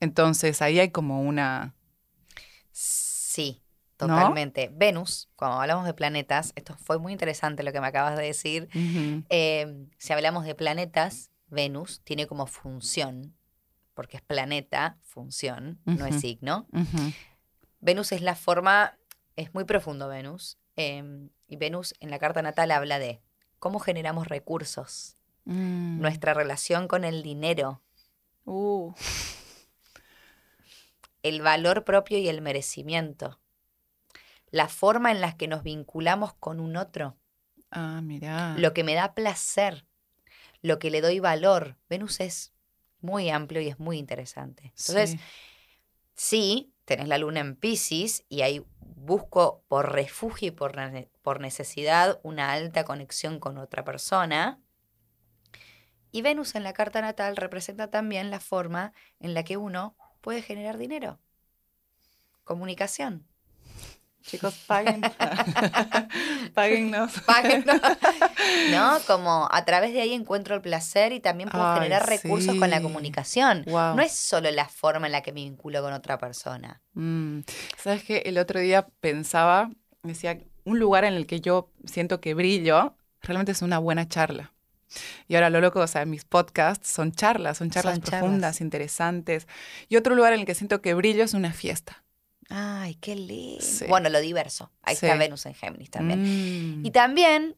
Entonces 0.00 0.62
ahí 0.62 0.80
hay 0.80 0.90
como 0.90 1.20
una, 1.20 1.74
Sí, 3.36 3.62
¿No? 4.00 4.06
totalmente. 4.08 4.70
Venus, 4.74 5.28
cuando 5.36 5.60
hablamos 5.60 5.86
de 5.86 5.94
planetas, 5.94 6.52
esto 6.56 6.74
fue 6.76 6.98
muy 6.98 7.12
interesante 7.12 7.62
lo 7.62 7.72
que 7.72 7.80
me 7.80 7.86
acabas 7.86 8.16
de 8.16 8.24
decir. 8.24 8.68
Eh, 9.30 9.86
si 9.98 10.12
hablamos 10.12 10.44
de 10.44 10.54
planetas, 10.54 11.30
Venus 11.48 12.00
tiene 12.04 12.26
como 12.26 12.46
función, 12.46 13.34
porque 13.94 14.18
es 14.18 14.22
planeta, 14.22 14.98
función, 15.02 15.80
no 15.84 16.04
es 16.06 16.20
signo. 16.20 16.66
Venus 17.80 18.12
es 18.12 18.20
la 18.20 18.34
forma, 18.34 18.98
es 19.36 19.54
muy 19.54 19.64
profundo 19.64 20.08
Venus, 20.08 20.58
eh, 20.76 21.28
y 21.48 21.56
Venus 21.56 21.94
en 22.00 22.10
la 22.10 22.18
carta 22.18 22.42
natal 22.42 22.70
habla 22.72 22.98
de 22.98 23.22
cómo 23.58 23.78
generamos 23.78 24.28
recursos, 24.28 25.16
Mm. 25.48 26.00
nuestra 26.00 26.34
relación 26.34 26.88
con 26.88 27.04
el 27.04 27.22
dinero, 27.22 27.80
Uh, 28.48 28.92
el 31.22 31.42
valor 31.42 31.84
propio 31.84 32.18
y 32.18 32.28
el 32.28 32.40
merecimiento, 32.42 33.40
la 34.56 34.68
forma 34.68 35.12
en 35.12 35.20
la 35.20 35.36
que 35.36 35.48
nos 35.48 35.62
vinculamos 35.62 36.32
con 36.34 36.60
un 36.60 36.76
otro, 36.76 37.18
ah, 37.70 38.00
mira. 38.02 38.56
lo 38.56 38.72
que 38.72 38.84
me 38.84 38.94
da 38.94 39.14
placer, 39.14 39.86
lo 40.62 40.78
que 40.78 40.90
le 40.90 41.00
doy 41.02 41.20
valor. 41.20 41.76
Venus 41.90 42.20
es 42.20 42.54
muy 43.00 43.28
amplio 43.28 43.60
y 43.60 43.68
es 43.68 43.78
muy 43.78 43.98
interesante. 43.98 44.72
Entonces, 44.78 45.16
sí, 46.14 46.72
tenés 46.86 47.08
la 47.08 47.18
luna 47.18 47.40
en 47.40 47.54
Pisces 47.56 48.24
y 48.28 48.42
ahí 48.42 48.64
busco 48.80 49.62
por 49.68 49.92
refugio 49.92 50.48
y 50.48 50.50
por, 50.52 50.76
ne- 50.76 51.10
por 51.22 51.40
necesidad 51.40 52.18
una 52.22 52.52
alta 52.52 52.84
conexión 52.84 53.38
con 53.38 53.58
otra 53.58 53.84
persona. 53.84 54.60
Y 56.12 56.22
Venus 56.22 56.54
en 56.54 56.62
la 56.62 56.72
carta 56.72 57.02
natal 57.02 57.36
representa 57.36 57.90
también 57.90 58.30
la 58.30 58.40
forma 58.40 58.94
en 59.20 59.34
la 59.34 59.44
que 59.44 59.58
uno 59.58 59.96
puede 60.22 60.40
generar 60.40 60.78
dinero. 60.78 61.20
Comunicación. 62.44 63.26
Chicos, 64.26 64.54
paguen. 64.66 65.00
Páguennos. 66.54 67.12
Páguenos. 67.26 67.80
¿No? 68.70 68.98
Como 69.06 69.48
a 69.50 69.64
través 69.64 69.92
de 69.92 70.00
ahí 70.00 70.12
encuentro 70.12 70.54
el 70.54 70.60
placer 70.60 71.12
y 71.12 71.20
también 71.20 71.48
puedo 71.48 71.66
Ay, 71.66 71.74
generar 71.78 72.08
recursos 72.08 72.54
con 72.56 72.70
la 72.70 72.80
comunicación. 72.80 73.64
Wow. 73.66 73.96
No 73.96 74.02
es 74.02 74.12
solo 74.12 74.50
la 74.50 74.68
forma 74.68 75.06
en 75.06 75.12
la 75.12 75.22
que 75.22 75.32
me 75.32 75.40
vinculo 75.42 75.82
con 75.82 75.92
otra 75.92 76.18
persona. 76.18 76.80
Mm, 76.94 77.40
¿Sabes 77.78 78.04
qué? 78.04 78.22
El 78.26 78.38
otro 78.38 78.60
día 78.60 78.86
pensaba, 79.00 79.70
decía, 80.02 80.38
un 80.64 80.78
lugar 80.78 81.04
en 81.04 81.14
el 81.14 81.26
que 81.26 81.40
yo 81.40 81.70
siento 81.84 82.20
que 82.20 82.34
brillo 82.34 82.96
realmente 83.22 83.52
es 83.52 83.62
una 83.62 83.78
buena 83.78 84.08
charla. 84.08 84.52
Y 85.26 85.34
ahora 85.34 85.50
lo 85.50 85.60
loco, 85.60 85.80
o 85.80 85.86
sea, 85.86 86.04
mis 86.06 86.24
podcasts 86.24 86.88
son 86.88 87.10
charlas, 87.12 87.58
son 87.58 87.70
charlas 87.70 87.96
Son 87.96 88.02
charlas. 88.04 88.20
profundas, 88.20 88.60
interesantes. 88.60 89.48
Y 89.88 89.96
otro 89.96 90.14
lugar 90.14 90.32
en 90.32 90.40
el 90.40 90.46
que 90.46 90.54
siento 90.54 90.80
que 90.80 90.94
brillo 90.94 91.24
es 91.24 91.34
una 91.34 91.52
fiesta. 91.52 92.04
Ay, 92.48 92.94
qué 92.96 93.16
lindo. 93.16 93.64
Sí. 93.64 93.86
Bueno, 93.88 94.08
lo 94.08 94.20
diverso. 94.20 94.70
Ahí 94.82 94.94
está. 94.94 95.14
Venus 95.16 95.46
en 95.46 95.54
Géminis 95.54 95.90
también. 95.90 96.80
Mm. 96.80 96.86
Y 96.86 96.90
también, 96.90 97.56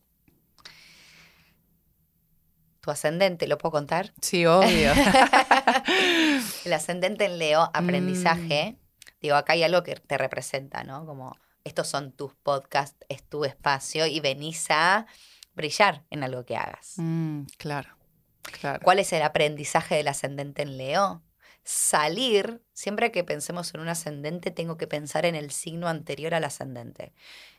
tu 2.81 2.90
ascendente, 2.90 3.46
¿lo 3.46 3.59
puedo 3.59 3.72
contar? 3.72 4.14
Sí, 4.20 4.46
obvio. 4.46 4.92
El 6.64 6.72
ascendente 6.72 7.27
en 7.27 7.38
Leo, 7.38 7.70
aprendizaje. 7.74 8.79
Digo, 9.20 9.37
acá 9.37 9.55
hay 9.55 9.62
algo 9.62 9.83
que 9.83 9.94
te 9.94 10.16
representa, 10.16 10.85
¿no? 10.85 11.05
Como 11.05 11.37
estos 11.64 11.88
son 11.88 12.12
tus 12.12 12.35
podcasts, 12.35 13.05
es 13.09 13.22
tu 13.22 13.44
espacio 13.44 14.07
y 14.07 14.20
venís 14.20 14.66
a 14.70 15.07
brillar 15.55 16.05
en 16.11 16.22
algo 16.22 16.44
que 16.44 16.57
hagas. 16.57 16.94
Mm, 16.96 17.42
claro, 17.59 17.96
claro. 18.42 18.81
¿Cuál 18.83 19.01
es 19.01 19.12
el 19.12 19.22
aprendizaje 19.22 19.96
del 19.96 20.09
ascendente 20.09 20.62
en 20.62 20.79
Leo? 20.79 21.22
Salir, 21.70 22.62
siempre 22.72 23.12
que 23.12 23.24
pensemos 23.24 23.74
en 23.74 23.81
un 23.81 23.88
ascendente, 23.88 24.50
tengo 24.50 24.78
que 24.78 24.87
pensar 24.87 25.26
en 25.26 25.35
el 25.35 25.50
signo 25.50 25.87
anterior 25.87 26.35
al 26.35 26.44
ascendente. 26.44 27.12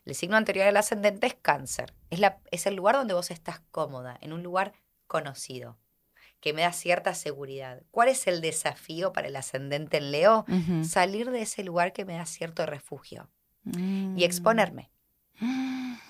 El 0.03 0.15
signo 0.15 0.35
anterior 0.35 0.65
al 0.65 0.77
ascendente 0.77 1.27
es 1.27 1.35
cáncer. 1.35 1.93
Es, 2.09 2.19
la, 2.19 2.39
es 2.49 2.65
el 2.65 2.73
lugar 2.73 2.95
donde 2.95 3.13
vos 3.13 3.29
estás 3.29 3.59
cómoda, 3.69 4.17
en 4.19 4.33
un 4.33 4.41
lugar 4.41 4.73
conocido, 5.05 5.77
que 6.39 6.53
me 6.53 6.63
da 6.63 6.73
cierta 6.73 7.13
seguridad. 7.13 7.83
¿Cuál 7.91 8.09
es 8.09 8.25
el 8.25 8.41
desafío 8.41 9.13
para 9.13 9.27
el 9.27 9.35
ascendente 9.35 9.97
en 9.97 10.11
Leo? 10.11 10.43
Salir 10.83 11.29
de 11.29 11.43
ese 11.43 11.63
lugar 11.63 11.93
que 11.93 12.03
me 12.03 12.15
da 12.15 12.25
cierto 12.25 12.65
refugio 12.65 13.29
Mm. 13.63 14.17
y 14.17 14.23
exponerme. 14.23 14.89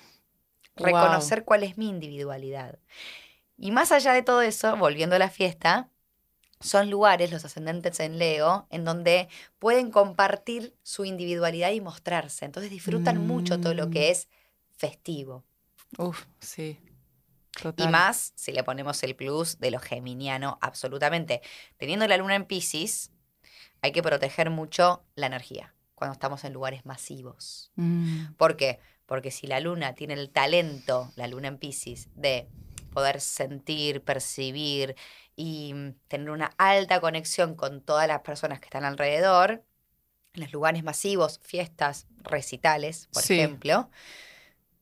Wow. 0.76 0.86
reconocer 0.86 1.44
cuál 1.44 1.64
es 1.64 1.76
mi 1.76 1.90
individualidad. 1.90 2.78
Y 3.58 3.72
más 3.72 3.92
allá 3.92 4.14
de 4.14 4.22
todo 4.22 4.40
eso, 4.40 4.74
volviendo 4.78 5.16
a 5.16 5.18
la 5.18 5.28
fiesta, 5.28 5.90
son 6.60 6.90
lugares, 6.90 7.30
los 7.32 7.44
ascendentes 7.44 8.00
en 8.00 8.18
Leo, 8.18 8.66
en 8.70 8.84
donde 8.84 9.28
pueden 9.58 9.90
compartir 9.90 10.76
su 10.82 11.04
individualidad 11.04 11.70
y 11.70 11.80
mostrarse. 11.80 12.44
Entonces 12.44 12.70
disfrutan 12.70 13.26
mucho 13.26 13.60
todo 13.60 13.74
lo 13.74 13.86
Mm. 13.86 13.90
que 13.90 14.10
es 14.10 14.28
festivo. 14.76 15.44
Uf, 15.98 16.26
sí. 16.40 16.78
Y 17.76 17.88
más 17.88 18.32
si 18.36 18.52
le 18.52 18.62
ponemos 18.62 19.02
el 19.02 19.16
plus 19.16 19.58
de 19.58 19.70
lo 19.70 19.80
geminiano, 19.80 20.58
absolutamente. 20.62 21.42
Teniendo 21.78 22.06
la 22.06 22.16
luna 22.16 22.36
en 22.36 22.44
Pisces, 22.44 23.10
hay 23.82 23.92
que 23.92 24.02
proteger 24.02 24.50
mucho 24.50 25.02
la 25.14 25.26
energía 25.26 25.74
cuando 25.94 26.12
estamos 26.12 26.44
en 26.44 26.52
lugares 26.52 26.86
masivos. 26.86 27.72
Mm, 27.76 28.34
¿Por 28.36 28.56
qué? 28.56 28.78
Porque 29.06 29.30
si 29.30 29.46
la 29.46 29.60
luna 29.60 29.94
tiene 29.94 30.14
el 30.14 30.30
talento, 30.30 31.12
la 31.16 31.26
luna 31.26 31.48
en 31.48 31.58
Pisces, 31.58 32.08
de 32.14 32.48
poder 32.90 33.20
sentir, 33.20 34.02
percibir 34.02 34.96
y 35.36 35.72
mm, 35.74 35.94
tener 36.08 36.30
una 36.30 36.50
alta 36.58 37.00
conexión 37.00 37.54
con 37.54 37.80
todas 37.82 38.06
las 38.08 38.20
personas 38.20 38.60
que 38.60 38.66
están 38.66 38.84
alrededor, 38.84 39.64
en 40.34 40.42
los 40.42 40.52
lugares 40.52 40.84
masivos, 40.84 41.40
fiestas, 41.42 42.06
recitales, 42.22 43.08
por 43.12 43.22
Sí. 43.22 43.34
ejemplo, 43.34 43.90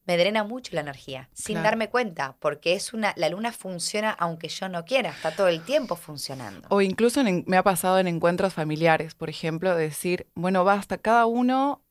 me 0.05 0.17
drena 0.17 0.43
mucho 0.45 0.75
la 0.75 0.81
energía, 0.81 1.29
sin 1.35 1.55
Claro. 1.57 1.65
darme 1.71 1.91
cuenta, 1.91 2.37
porque 2.41 2.75
es 2.75 2.93
una, 2.95 3.13
la 3.17 3.29
luna 3.29 3.53
funciona 3.53 4.11
aunque 4.11 4.49
yo 4.49 4.69
no 4.69 4.85
quiera, 4.85 5.11
está 5.11 5.31
todo 5.31 5.49
el 5.49 5.63
tiempo 5.63 5.97
funcionando. 5.97 6.67
O 6.71 6.81
incluso 6.81 7.21
en- 7.21 7.45
me 7.47 7.57
ha 7.59 7.63
pasado 7.63 7.99
en 7.99 8.09
encuentros 8.09 8.55
familiares, 8.55 9.15
por 9.15 9.29
ejemplo, 9.29 9.75
decir, 9.75 10.27
bueno, 10.35 10.65
basta, 10.65 10.99
cada 10.99 11.27
uno, 11.27 11.83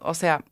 o 0.00 0.14
sea, 0.14 0.42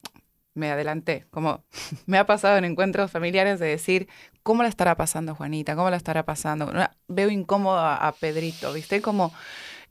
me 0.54 0.70
adelanté, 0.70 1.26
como 1.30 1.64
me 2.06 2.18
ha 2.18 2.26
pasado 2.26 2.56
en 2.56 2.64
encuentros 2.64 3.10
familiares 3.10 3.60
de 3.60 3.66
decir, 3.66 4.08
¿cómo 4.42 4.62
la 4.62 4.68
estará 4.68 4.96
pasando 4.96 5.34
Juanita? 5.34 5.76
¿Cómo 5.76 5.90
la 5.90 5.96
estará 5.96 6.24
pasando? 6.24 6.72
Veo 7.08 7.30
incómodo 7.30 7.78
a, 7.78 7.96
a 7.96 8.12
Pedrito, 8.12 8.72
¿viste? 8.72 9.02
Como, 9.02 9.32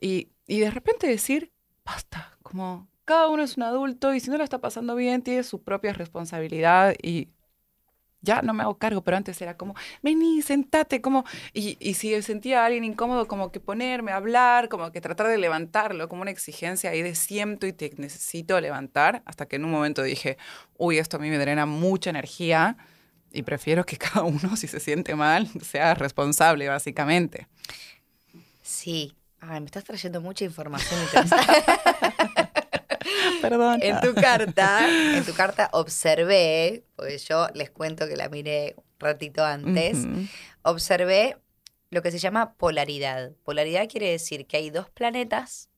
y, 0.01 0.29
y 0.47 0.59
de 0.59 0.71
repente 0.71 1.07
decir, 1.07 1.51
basta, 1.85 2.37
como 2.41 2.87
cada 3.05 3.27
uno 3.27 3.43
es 3.43 3.57
un 3.57 3.63
adulto 3.63 4.13
y 4.13 4.19
si 4.19 4.29
no 4.29 4.37
la 4.37 4.43
está 4.43 4.59
pasando 4.59 4.95
bien, 4.95 5.21
tiene 5.21 5.43
su 5.43 5.61
propia 5.63 5.93
responsabilidad 5.93 6.95
y 7.01 7.29
ya 8.23 8.41
no 8.41 8.53
me 8.53 8.63
hago 8.63 8.77
cargo, 8.77 9.03
pero 9.03 9.17
antes 9.17 9.39
era 9.41 9.55
como, 9.55 9.75
vení, 10.01 10.41
sentate, 10.41 11.01
como, 11.01 11.25
y, 11.53 11.77
y 11.79 11.93
si 11.93 12.19
sentía 12.23 12.63
a 12.63 12.65
alguien 12.65 12.83
incómodo, 12.85 13.27
como 13.27 13.51
que 13.51 13.59
ponerme 13.59 14.11
a 14.11 14.15
hablar, 14.15 14.69
como 14.69 14.91
que 14.91 15.01
tratar 15.01 15.27
de 15.27 15.37
levantarlo, 15.37 16.09
como 16.09 16.23
una 16.23 16.31
exigencia 16.31 16.89
ahí 16.89 17.01
de 17.01 17.15
siento 17.15 17.67
y 17.67 17.73
te 17.73 17.91
necesito 17.97 18.59
levantar, 18.59 19.21
hasta 19.25 19.45
que 19.45 19.57
en 19.57 19.65
un 19.65 19.71
momento 19.71 20.01
dije, 20.01 20.37
uy, 20.77 20.97
esto 20.97 21.17
a 21.17 21.19
mí 21.19 21.29
me 21.29 21.37
drena 21.37 21.65
mucha 21.65 22.09
energía 22.09 22.77
y 23.33 23.43
prefiero 23.43 23.85
que 23.85 23.97
cada 23.97 24.23
uno, 24.23 24.55
si 24.55 24.67
se 24.67 24.79
siente 24.79 25.15
mal, 25.15 25.49
sea 25.61 25.93
responsable, 25.93 26.69
básicamente. 26.69 27.47
Sí. 28.61 29.13
Ay, 29.41 29.59
me 29.59 29.65
estás 29.65 29.83
trayendo 29.83 30.21
mucha 30.21 30.45
información 30.45 31.01
interesante. 31.03 31.45
Perdón. 33.43 33.79
En 33.83 33.99
tu 33.99 34.13
carta, 34.13 34.87
en 34.87 35.25
tu 35.25 35.33
carta 35.35 35.69
observé, 35.73 36.85
pues 36.95 37.27
yo 37.27 37.49
les 37.53 37.69
cuento 37.69 38.07
que 38.07 38.15
la 38.15 38.29
miré 38.29 38.75
un 38.77 38.83
ratito 38.99 39.43
antes, 39.43 40.07
observé 40.61 41.37
lo 41.89 42.01
que 42.01 42.09
se 42.09 42.19
llama 42.19 42.53
polaridad. 42.53 43.33
Polaridad 43.43 43.89
quiere 43.89 44.09
decir 44.11 44.47
que 44.47 44.55
hay 44.55 44.69
dos 44.69 44.89
planetas 44.89 45.69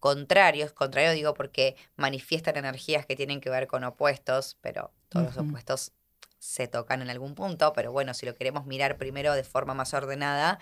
contrarios, 0.00 0.72
contrario 0.72 1.12
digo 1.12 1.34
porque 1.34 1.76
manifiestan 1.96 2.56
energías 2.56 3.06
que 3.06 3.14
tienen 3.14 3.40
que 3.40 3.50
ver 3.50 3.68
con 3.68 3.84
opuestos, 3.84 4.56
pero 4.60 4.92
todos 5.08 5.26
los 5.26 5.38
opuestos 5.38 5.92
se 6.38 6.66
tocan 6.66 7.02
en 7.02 7.10
algún 7.10 7.36
punto, 7.36 7.72
pero 7.72 7.92
bueno, 7.92 8.14
si 8.14 8.26
lo 8.26 8.34
queremos 8.34 8.66
mirar 8.66 8.98
primero 8.98 9.32
de 9.34 9.44
forma 9.44 9.74
más 9.74 9.94
ordenada, 9.94 10.58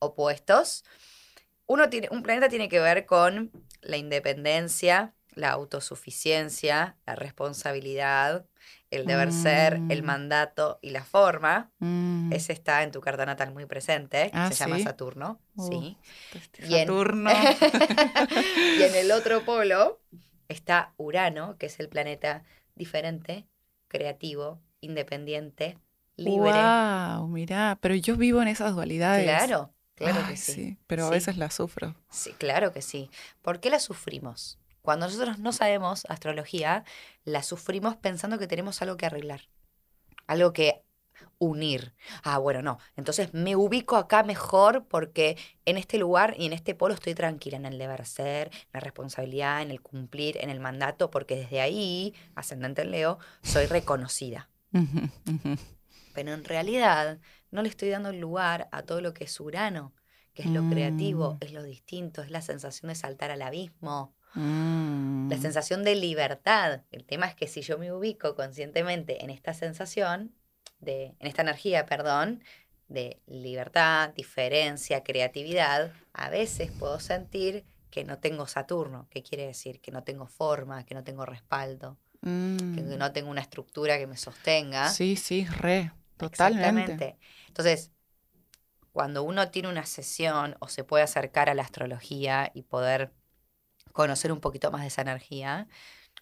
opuestos. 0.00 0.84
Uno 1.66 1.88
tiene, 1.88 2.08
un 2.10 2.22
planeta 2.22 2.48
tiene 2.48 2.68
que 2.68 2.80
ver 2.80 3.06
con 3.06 3.50
la 3.80 3.96
independencia, 3.96 5.14
la 5.36 5.50
autosuficiencia, 5.52 6.96
la 7.06 7.14
responsabilidad, 7.14 8.46
el 8.90 9.04
deber 9.06 9.32
ser, 9.32 9.74
el 9.90 10.02
Mm. 10.02 10.06
mandato 10.06 10.78
y 10.82 10.90
la 10.90 11.04
forma. 11.04 11.70
Mm. 11.78 12.32
Ese 12.32 12.52
está 12.52 12.82
en 12.82 12.90
tu 12.90 13.00
carta 13.00 13.24
natal 13.26 13.52
muy 13.52 13.66
presente. 13.66 14.30
Ah, 14.32 14.48
se 14.50 14.54
llama 14.54 14.76
¿sí? 14.78 14.82
Saturno. 14.82 15.38
Uh, 15.56 15.68
Sí. 15.68 15.98
Este 16.34 16.66
Y 16.66 16.74
en- 16.76 16.86
Saturno. 16.88 17.30
y 18.78 18.82
en 18.82 18.94
el 18.94 19.12
otro 19.12 19.44
polo 19.44 20.00
está 20.48 20.92
Urano, 20.96 21.56
que 21.58 21.66
es 21.66 21.78
el 21.80 21.88
planeta 21.88 22.42
diferente, 22.74 23.46
creativo, 23.88 24.60
independiente, 24.80 25.78
libre. 26.16 26.52
Wow, 26.52 27.28
mirá, 27.28 27.78
pero 27.80 27.94
yo 27.94 28.16
vivo 28.16 28.40
en 28.42 28.48
esas 28.48 28.74
dualidades. 28.74 29.24
Claro, 29.24 29.74
claro 29.94 30.20
Ay, 30.24 30.30
que 30.32 30.36
sí. 30.36 30.78
Pero 30.86 31.04
a 31.04 31.08
Sí. 31.08 31.14
veces 31.14 31.36
las 31.36 31.54
sufro. 31.54 31.94
Sí, 32.10 32.32
claro 32.38 32.72
que 32.72 32.80
sí. 32.82 33.10
¿Por 33.42 33.60
qué 33.60 33.68
la 33.70 33.80
sufrimos? 33.80 34.58
Cuando 34.86 35.06
nosotros 35.06 35.40
no 35.40 35.52
sabemos 35.52 36.06
astrología, 36.08 36.84
la 37.24 37.42
sufrimos 37.42 37.96
pensando 37.96 38.38
que 38.38 38.46
tenemos 38.46 38.80
algo 38.82 38.96
que 38.96 39.04
arreglar, 39.06 39.40
algo 40.28 40.52
que 40.52 40.84
unir. 41.38 41.92
Ah, 42.22 42.38
bueno, 42.38 42.62
no. 42.62 42.78
Entonces 42.94 43.34
me 43.34 43.56
ubico 43.56 43.96
acá 43.96 44.22
mejor 44.22 44.86
porque 44.86 45.36
en 45.64 45.76
este 45.76 45.98
lugar 45.98 46.36
y 46.38 46.46
en 46.46 46.52
este 46.52 46.76
polo 46.76 46.94
estoy 46.94 47.16
tranquila 47.16 47.56
en 47.56 47.66
el 47.66 47.78
deber 47.78 48.06
ser, 48.06 48.52
en 48.52 48.68
la 48.74 48.78
responsabilidad, 48.78 49.60
en 49.60 49.72
el 49.72 49.80
cumplir, 49.82 50.36
en 50.36 50.50
el 50.50 50.60
mandato, 50.60 51.10
porque 51.10 51.34
desde 51.34 51.60
ahí, 51.60 52.14
ascendente 52.36 52.82
en 52.82 52.92
Leo, 52.92 53.18
soy 53.42 53.66
reconocida. 53.66 54.48
Pero 56.14 56.32
en 56.32 56.44
realidad 56.44 57.18
no 57.50 57.62
le 57.62 57.68
estoy 57.68 57.88
dando 57.88 58.12
lugar 58.12 58.68
a 58.70 58.82
todo 58.82 59.00
lo 59.00 59.12
que 59.12 59.24
es 59.24 59.40
Urano, 59.40 59.92
que 60.32 60.42
es 60.42 60.48
lo 60.50 60.68
creativo, 60.68 61.32
Mm. 61.34 61.38
es 61.40 61.52
lo 61.52 61.64
distinto, 61.64 62.22
es 62.22 62.30
la 62.30 62.40
sensación 62.40 62.88
de 62.90 62.94
saltar 62.94 63.32
al 63.32 63.42
abismo, 63.42 64.14
Mm. 64.36 65.30
la 65.30 65.38
sensación 65.38 65.82
de 65.82 65.94
libertad. 65.94 66.82
El 66.92 67.04
tema 67.04 67.26
es 67.26 67.34
que 67.34 67.48
si 67.48 67.62
yo 67.62 67.78
me 67.78 67.92
ubico 67.92 68.34
conscientemente 68.36 69.24
en 69.24 69.30
esta 69.30 69.54
sensación, 69.54 70.34
de, 70.78 71.14
en 71.18 71.26
esta 71.26 71.42
energía, 71.42 71.86
perdón, 71.86 72.44
de 72.88 73.20
libertad, 73.26 74.10
diferencia, 74.14 75.02
creatividad, 75.02 75.90
a 76.12 76.30
veces 76.30 76.70
puedo 76.70 77.00
sentir 77.00 77.64
que 77.90 78.04
no 78.04 78.18
tengo 78.18 78.46
Saturno, 78.46 79.08
que 79.10 79.22
quiere 79.22 79.46
decir 79.46 79.80
que 79.80 79.90
no 79.90 80.04
tengo 80.04 80.26
forma, 80.26 80.84
que 80.84 80.94
no 80.94 81.02
tengo 81.02 81.24
respaldo, 81.24 81.96
que 82.20 82.28
Mm. 82.28 82.98
no 82.98 83.12
tengo 83.12 83.30
una 83.30 83.40
estructura 83.40 83.98
que 83.98 84.06
me 84.06 84.16
sostenga. 84.18 84.90
Sí, 84.90 85.16
sí, 85.16 85.46
re, 85.46 85.92
totalmente. 86.18 86.92
Exactamente. 86.92 87.18
Entonces, 87.48 87.90
cuando 88.92 89.22
uno 89.22 89.50
tiene 89.50 89.68
una 89.68 89.86
sesión 89.86 90.56
o 90.60 90.68
se 90.68 90.84
puede 90.84 91.04
acercar 91.04 91.48
a 91.48 91.54
la 91.54 91.62
astrología 91.62 92.50
y 92.54 92.62
poder 92.62 93.12
conocer 93.96 94.30
un 94.30 94.40
poquito 94.40 94.70
más 94.70 94.82
de 94.82 94.88
esa 94.88 95.00
energía, 95.00 95.68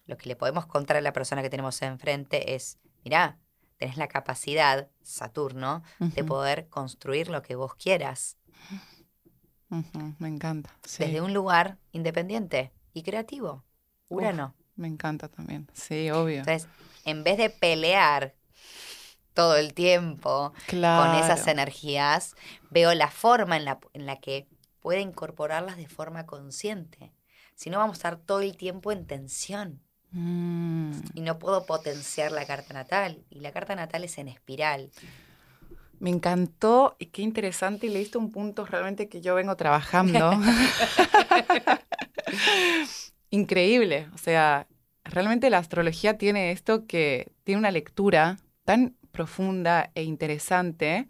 lo 0.05 0.17
que 0.17 0.29
le 0.29 0.37
podemos 0.37 0.65
contar 0.65 0.95
a 0.97 1.01
la 1.01 1.11
persona 1.11 1.41
que 1.41 1.49
tenemos 1.49 1.81
enfrente 1.81 2.55
es, 2.55 2.79
mirá, 3.03 3.37
tenés 3.77 3.97
la 3.97 4.07
capacidad, 4.07 4.89
Saturno, 5.01 5.83
de 5.99 6.23
poder 6.23 6.69
construir 6.69 7.29
lo 7.29 7.41
que 7.41 7.55
vos 7.55 7.75
quieras 7.75 8.37
Me 10.19 10.29
encanta. 10.29 10.69
Sí, 10.85 11.03
desde 11.03 11.19
un 11.19 11.33
lugar 11.33 11.77
independiente 11.91 12.71
y 12.93 13.03
creativo. 13.03 13.65
Uf. 14.07 14.19
Urano. 14.19 14.55
me 14.77 14.87
encanta 14.87 15.27
también. 15.27 15.67
Sí, 15.73 16.09
obvio. 16.11 16.39
Entonces, 16.39 16.69
en 17.03 17.23
vez 17.23 17.37
de 17.37 17.49
pelear 17.49 18.35
todo 19.33 19.57
el 19.57 19.73
tiempo 19.73 20.53
claro. 20.67 21.11
con 21.11 21.21
esas 21.21 21.45
energías, 21.47 22.35
veo 22.69 22.93
la 22.93 23.11
forma 23.11 23.57
en 23.57 23.65
la, 23.65 23.79
en 23.91 24.05
la 24.05 24.15
que 24.21 24.47
puede 24.79 25.01
incorporarlas 25.01 25.75
de 25.75 25.89
forma 25.89 26.25
consciente. 26.25 27.11
Si 27.55 27.69
no, 27.69 27.79
vamos 27.79 27.95
a 27.95 27.99
estar 27.99 28.17
todo 28.17 28.41
el 28.41 28.55
tiempo 28.55 28.91
en 28.91 29.07
tensión 29.07 29.81
Mm. 30.15 30.91
y 31.13 31.21
no 31.21 31.37
puedo 31.39 31.65
potenciar 31.65 32.31
la 32.31 32.45
carta 32.45 32.73
natal. 32.73 33.25
Y 33.29 33.41
la 33.41 33.51
carta 33.51 33.75
natal 33.75 34.05
es 34.05 34.17
en 34.17 34.29
espiral. 34.29 34.89
Me 35.99 36.09
encantó 36.09 36.95
y 36.99 37.07
qué 37.07 37.21
interesante 37.21 37.87
y 37.87 37.89
le 37.89 37.99
diste 37.99 38.17
un 38.17 38.31
punto 38.31 38.65
realmente 38.65 39.09
que 39.09 39.19
yo 39.19 39.35
vengo 39.35 39.57
trabajando. 39.57 40.31
Increíble, 43.29 44.07
o 44.13 44.17
sea, 44.17 44.67
realmente 45.03 45.49
la 45.49 45.57
astrología 45.57 46.17
tiene 46.17 46.51
esto 46.51 46.85
que 46.85 47.33
tiene 47.43 47.59
una 47.59 47.71
lectura 47.71 48.37
tan 48.63 48.95
profunda 49.11 49.91
e 49.95 50.03
interesante 50.03 51.09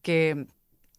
que 0.00 0.46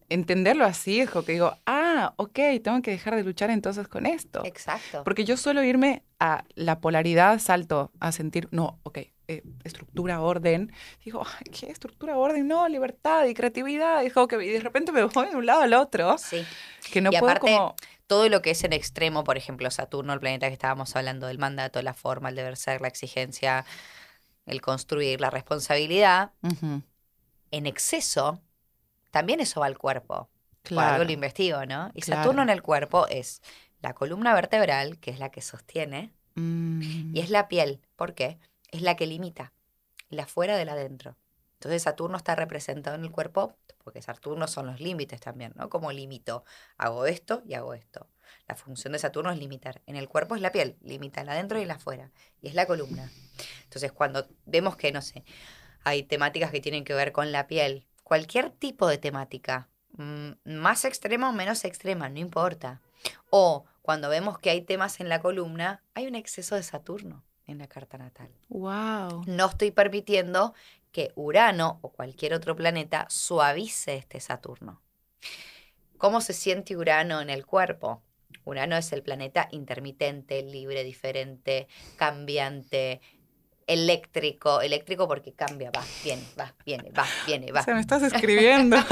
entenderlo 0.08 0.64
así 0.64 1.00
es 1.00 1.10
como 1.10 1.24
que 1.24 1.32
digo, 1.32 1.56
ah, 1.66 2.14
ok, 2.16 2.38
tengo 2.62 2.80
que 2.82 2.90
dejar 2.90 3.16
de 3.16 3.24
luchar 3.24 3.50
entonces 3.50 3.88
con 3.88 4.06
esto. 4.06 4.44
Exacto. 4.44 5.04
Porque 5.04 5.24
yo 5.24 5.36
suelo 5.36 5.62
irme 5.62 6.02
a 6.18 6.44
la 6.54 6.80
polaridad, 6.80 7.38
salto 7.38 7.92
a 8.00 8.12
sentir, 8.12 8.48
no, 8.50 8.78
ok, 8.82 8.98
eh, 9.28 9.42
estructura, 9.64 10.20
orden. 10.20 10.72
Digo, 11.04 11.22
¿qué 11.52 11.70
estructura, 11.70 12.16
orden? 12.16 12.48
No, 12.48 12.66
libertad 12.68 13.26
y 13.26 13.34
creatividad. 13.34 14.02
Y, 14.02 14.10
que, 14.10 14.44
y 14.44 14.48
de 14.48 14.60
repente 14.60 14.90
me 14.90 15.04
voy 15.04 15.28
de 15.28 15.36
un 15.36 15.46
lado 15.46 15.60
al 15.60 15.74
otro. 15.74 16.16
Sí. 16.16 16.44
Que 16.90 17.00
no 17.00 17.10
y 17.10 17.18
puedo 17.18 17.30
aparte, 17.30 17.52
como... 17.52 17.74
todo 18.06 18.28
lo 18.30 18.40
que 18.40 18.52
es 18.52 18.64
en 18.64 18.72
extremo, 18.72 19.24
por 19.24 19.36
ejemplo, 19.36 19.70
Saturno, 19.70 20.14
el 20.14 20.20
planeta 20.20 20.48
que 20.48 20.54
estábamos 20.54 20.96
hablando 20.96 21.26
del 21.26 21.38
mandato, 21.38 21.82
la 21.82 21.92
forma, 21.92 22.30
el 22.30 22.36
deber 22.36 22.56
ser, 22.56 22.80
la 22.80 22.88
exigencia, 22.88 23.66
el 24.46 24.62
construir, 24.62 25.20
la 25.20 25.28
responsabilidad, 25.28 26.32
en 27.50 27.66
exceso, 27.66 28.40
también 29.10 29.40
eso 29.40 29.60
va 29.60 29.66
al 29.66 29.78
cuerpo. 29.78 30.28
Claro. 30.62 30.94
algo 30.94 31.04
lo 31.04 31.12
investigo, 31.12 31.64
¿no? 31.64 31.90
Y 31.94 32.02
Claro. 32.02 32.22
Saturno 32.22 32.42
en 32.42 32.50
el 32.50 32.60
cuerpo 32.62 33.06
es 33.08 33.40
la 33.80 33.94
columna 33.94 34.34
vertebral, 34.34 34.98
que 34.98 35.10
es 35.10 35.18
la 35.18 35.30
que 35.30 35.40
sostiene, 35.40 36.12
Mm, 36.38 37.16
y 37.16 37.20
es 37.20 37.30
la 37.30 37.48
piel. 37.48 37.80
¿Por 37.96 38.14
qué? 38.14 38.38
Es 38.70 38.82
la 38.82 38.94
que 38.96 39.06
limita, 39.06 39.52
la 40.08 40.26
fuera 40.26 40.56
de 40.56 40.64
la 40.64 40.72
adentro. 40.72 41.16
Entonces 41.54 41.82
Saturno 41.82 42.16
está 42.16 42.36
representado 42.36 42.94
en 42.94 43.02
el 43.02 43.10
cuerpo, 43.10 43.56
porque 43.82 44.00
Saturno 44.00 44.46
son 44.46 44.66
los 44.66 44.80
límites 44.80 45.20
también, 45.20 45.52
¿no? 45.56 45.68
Como 45.68 45.90
limito, 45.90 46.44
hago 46.76 47.06
esto 47.06 47.42
y 47.44 47.54
hago 47.54 47.74
esto. 47.74 48.06
La 48.46 48.54
función 48.54 48.92
de 48.92 49.00
Saturno 49.00 49.32
es 49.32 49.38
limitar. 49.38 49.82
En 49.86 49.96
el 49.96 50.08
cuerpo 50.08 50.36
es 50.36 50.40
la 50.40 50.52
piel, 50.52 50.76
limita 50.80 51.24
la 51.24 51.32
adentro 51.32 51.60
y 51.60 51.64
la 51.64 51.74
afuera. 51.74 52.12
Y 52.40 52.46
es 52.46 52.54
la 52.54 52.66
columna. 52.66 53.10
Entonces 53.64 53.90
cuando 53.90 54.28
vemos 54.46 54.76
que, 54.76 54.92
no 54.92 55.02
sé, 55.02 55.24
hay 55.82 56.04
temáticas 56.04 56.52
que 56.52 56.60
tienen 56.60 56.84
que 56.84 56.94
ver 56.94 57.10
con 57.10 57.32
la 57.32 57.48
piel, 57.48 57.87
cualquier 58.08 58.48
tipo 58.48 58.88
de 58.88 58.96
temática, 58.96 59.68
mm, 59.98 60.30
más 60.46 60.86
extrema 60.86 61.28
o 61.28 61.32
menos 61.34 61.64
extrema, 61.66 62.08
no 62.08 62.18
importa. 62.18 62.80
O 63.28 63.66
cuando 63.82 64.08
vemos 64.08 64.38
que 64.38 64.48
hay 64.48 64.62
temas 64.62 65.00
en 65.00 65.10
la 65.10 65.20
columna, 65.20 65.82
hay 65.94 66.06
un 66.06 66.14
exceso 66.14 66.54
de 66.54 66.62
Saturno 66.62 67.22
en 67.46 67.58
la 67.58 67.66
carta 67.66 67.98
natal. 67.98 68.30
wow. 68.48 69.24
No 69.26 69.46
estoy 69.46 69.72
permitiendo 69.72 70.54
que 70.90 71.12
Urano 71.16 71.80
o 71.82 71.90
cualquier 71.90 72.32
otro 72.32 72.56
planeta 72.56 73.06
suavice 73.10 73.96
este 73.96 74.20
Saturno. 74.20 74.80
¿Cómo 75.98 76.22
se 76.22 76.32
siente 76.32 76.78
Urano 76.78 77.20
en 77.20 77.28
el 77.28 77.44
cuerpo? 77.44 78.02
Urano 78.46 78.76
es 78.76 78.90
el 78.92 79.02
planeta 79.02 79.48
intermitente, 79.50 80.42
libre, 80.42 80.82
diferente, 80.82 81.68
cambiante, 81.96 83.02
eléctrico, 83.68 84.60
eléctrico 84.60 85.06
porque 85.06 85.32
cambia, 85.34 85.70
va, 85.70 85.84
viene, 86.02 86.24
va, 86.38 86.52
viene, 86.66 86.90
va, 86.90 87.06
viene, 87.26 87.52
va. 87.52 87.60
O 87.60 87.64
sea, 87.64 87.74
me 87.74 87.80
estás 87.80 88.02
escribiendo. 88.12 88.76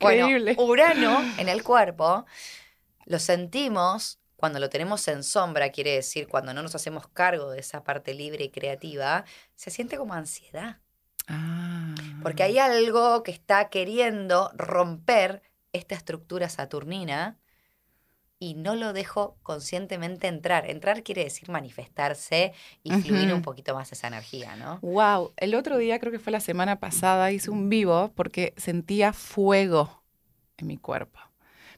Bueno, 0.00 0.28
Increíble. 0.28 0.56
Urano 0.58 1.20
en 1.38 1.48
el 1.48 1.62
cuerpo 1.62 2.26
lo 3.06 3.18
sentimos 3.18 4.18
cuando 4.36 4.60
lo 4.60 4.68
tenemos 4.68 5.06
en 5.08 5.22
sombra, 5.24 5.70
quiere 5.70 5.92
decir 5.92 6.28
cuando 6.28 6.54
no 6.54 6.62
nos 6.62 6.74
hacemos 6.74 7.08
cargo 7.08 7.50
de 7.50 7.60
esa 7.60 7.82
parte 7.82 8.14
libre 8.14 8.44
y 8.44 8.50
creativa, 8.50 9.24
se 9.56 9.70
siente 9.70 9.96
como 9.96 10.14
ansiedad, 10.14 10.78
Ah. 11.26 11.94
porque 12.22 12.42
hay 12.44 12.58
algo 12.58 13.22
que 13.22 13.32
está 13.32 13.68
queriendo 13.68 14.50
romper 14.54 15.42
esta 15.72 15.94
estructura 15.94 16.48
saturnina 16.48 17.36
y 18.40 18.54
no 18.54 18.74
lo 18.76 18.92
dejo 18.92 19.36
conscientemente 19.42 20.28
entrar. 20.28 20.68
Entrar 20.70 21.02
quiere 21.02 21.24
decir 21.24 21.48
manifestarse 21.50 22.52
y 22.82 22.90
fluir 22.92 23.32
un 23.34 23.42
poquito 23.42 23.74
más 23.74 23.90
esa 23.92 24.06
energía, 24.08 24.56
¿no? 24.56 24.78
Wow, 24.82 25.32
el 25.36 25.54
otro 25.54 25.76
día, 25.78 25.98
creo 25.98 26.12
que 26.12 26.18
fue 26.18 26.32
la 26.32 26.40
semana 26.40 26.78
pasada, 26.78 27.32
hice 27.32 27.50
un 27.50 27.68
vivo 27.68 28.12
porque 28.14 28.54
sentía 28.56 29.12
fuego 29.12 30.02
en 30.56 30.66
mi 30.68 30.76
cuerpo. 30.76 31.20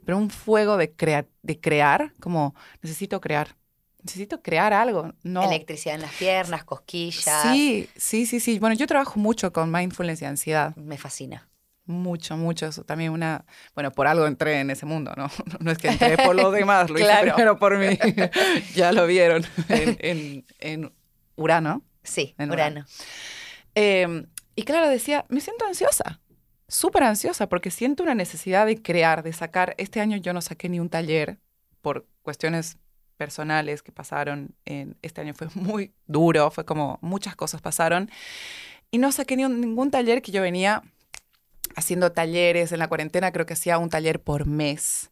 Pero 0.04 0.16
un 0.18 0.30
fuego 0.30 0.76
de, 0.76 0.92
crea- 0.94 1.26
de 1.42 1.60
crear, 1.60 2.12
como 2.20 2.54
necesito 2.82 3.20
crear. 3.20 3.56
Necesito 4.02 4.40
crear 4.42 4.72
algo. 4.72 5.12
No. 5.22 5.42
Electricidad 5.44 5.96
en 5.96 6.02
las 6.02 6.14
piernas, 6.14 6.64
cosquillas. 6.64 7.42
Sí, 7.42 7.88
sí, 7.96 8.24
sí, 8.24 8.40
sí. 8.40 8.58
Bueno, 8.58 8.74
yo 8.74 8.86
trabajo 8.86 9.18
mucho 9.20 9.52
con 9.52 9.70
mindfulness 9.70 10.22
y 10.22 10.24
ansiedad. 10.24 10.74
Me 10.76 10.96
fascina. 10.96 11.49
Mucho, 11.90 12.36
mucho. 12.36 12.66
Eso 12.66 12.84
también 12.84 13.10
una. 13.12 13.44
Bueno, 13.74 13.90
por 13.90 14.06
algo 14.06 14.26
entré 14.26 14.60
en 14.60 14.70
ese 14.70 14.86
mundo, 14.86 15.12
¿no? 15.16 15.28
No 15.60 15.70
es 15.70 15.78
que 15.78 15.88
entré 15.88 16.16
por 16.16 16.34
los 16.34 16.52
demás, 16.52 16.88
lo 16.90 16.96
Claro. 16.96 17.26
hice 17.26 17.34
primero 17.34 17.58
por 17.58 17.76
mí. 17.78 17.98
ya 18.74 18.92
lo 18.92 19.06
vieron 19.06 19.44
en, 19.68 19.96
en- 20.00 20.44
en 20.58 20.92
Urano. 21.36 21.82
Sí, 22.02 22.34
En 22.38 22.50
Urano. 22.50 22.84
Eh, 23.74 24.26
y 24.56 24.62
Clara 24.64 24.88
decía, 24.88 25.24
me 25.28 25.40
siento 25.40 25.64
ansiosa, 25.66 26.20
súper 26.68 27.02
ansiosa, 27.04 27.48
porque 27.48 27.70
siento 27.70 28.02
una 28.02 28.14
necesidad 28.14 28.66
de 28.66 28.80
crear, 28.80 29.22
de 29.22 29.32
sacar. 29.32 29.74
Este 29.78 30.00
año 30.00 30.16
yo 30.16 30.32
no 30.32 30.40
saqué 30.40 30.68
ni 30.68 30.80
un 30.80 30.88
taller 30.88 31.38
por 31.80 32.06
cuestiones 32.22 32.78
personales 33.16 33.82
que 33.82 33.92
pasaron. 33.92 34.54
En, 34.64 34.96
este 35.02 35.20
año 35.20 35.34
fue 35.34 35.48
muy 35.54 35.92
duro, 36.06 36.50
fue 36.50 36.64
como 36.64 36.98
muchas 37.02 37.36
cosas 37.36 37.60
pasaron. 37.60 38.10
Y 38.90 38.98
no 38.98 39.12
saqué 39.12 39.36
ni 39.36 39.44
un- 39.44 39.60
ningún 39.60 39.90
taller 39.90 40.20
que 40.22 40.32
yo 40.32 40.42
venía 40.42 40.82
haciendo 41.76 42.12
talleres 42.12 42.72
en 42.72 42.78
la 42.78 42.88
cuarentena, 42.88 43.32
creo 43.32 43.46
que 43.46 43.54
hacía 43.54 43.78
un 43.78 43.90
taller 43.90 44.20
por 44.20 44.46
mes. 44.46 45.10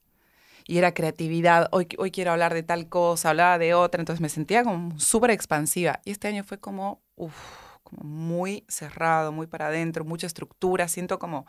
Y 0.66 0.76
era 0.76 0.92
creatividad, 0.92 1.68
hoy, 1.72 1.88
hoy 1.96 2.10
quiero 2.10 2.32
hablar 2.32 2.52
de 2.52 2.62
tal 2.62 2.88
cosa, 2.88 3.30
hablaba 3.30 3.58
de 3.58 3.72
otra, 3.72 4.00
entonces 4.00 4.20
me 4.20 4.28
sentía 4.28 4.64
como 4.64 4.98
súper 5.00 5.30
expansiva. 5.30 6.00
Y 6.04 6.10
este 6.10 6.28
año 6.28 6.44
fue 6.44 6.58
como, 6.58 7.00
uff, 7.16 7.34
como 7.82 8.04
muy 8.04 8.64
cerrado, 8.68 9.32
muy 9.32 9.46
para 9.46 9.68
adentro, 9.68 10.04
mucha 10.04 10.26
estructura. 10.26 10.88
Siento 10.88 11.18
como, 11.18 11.46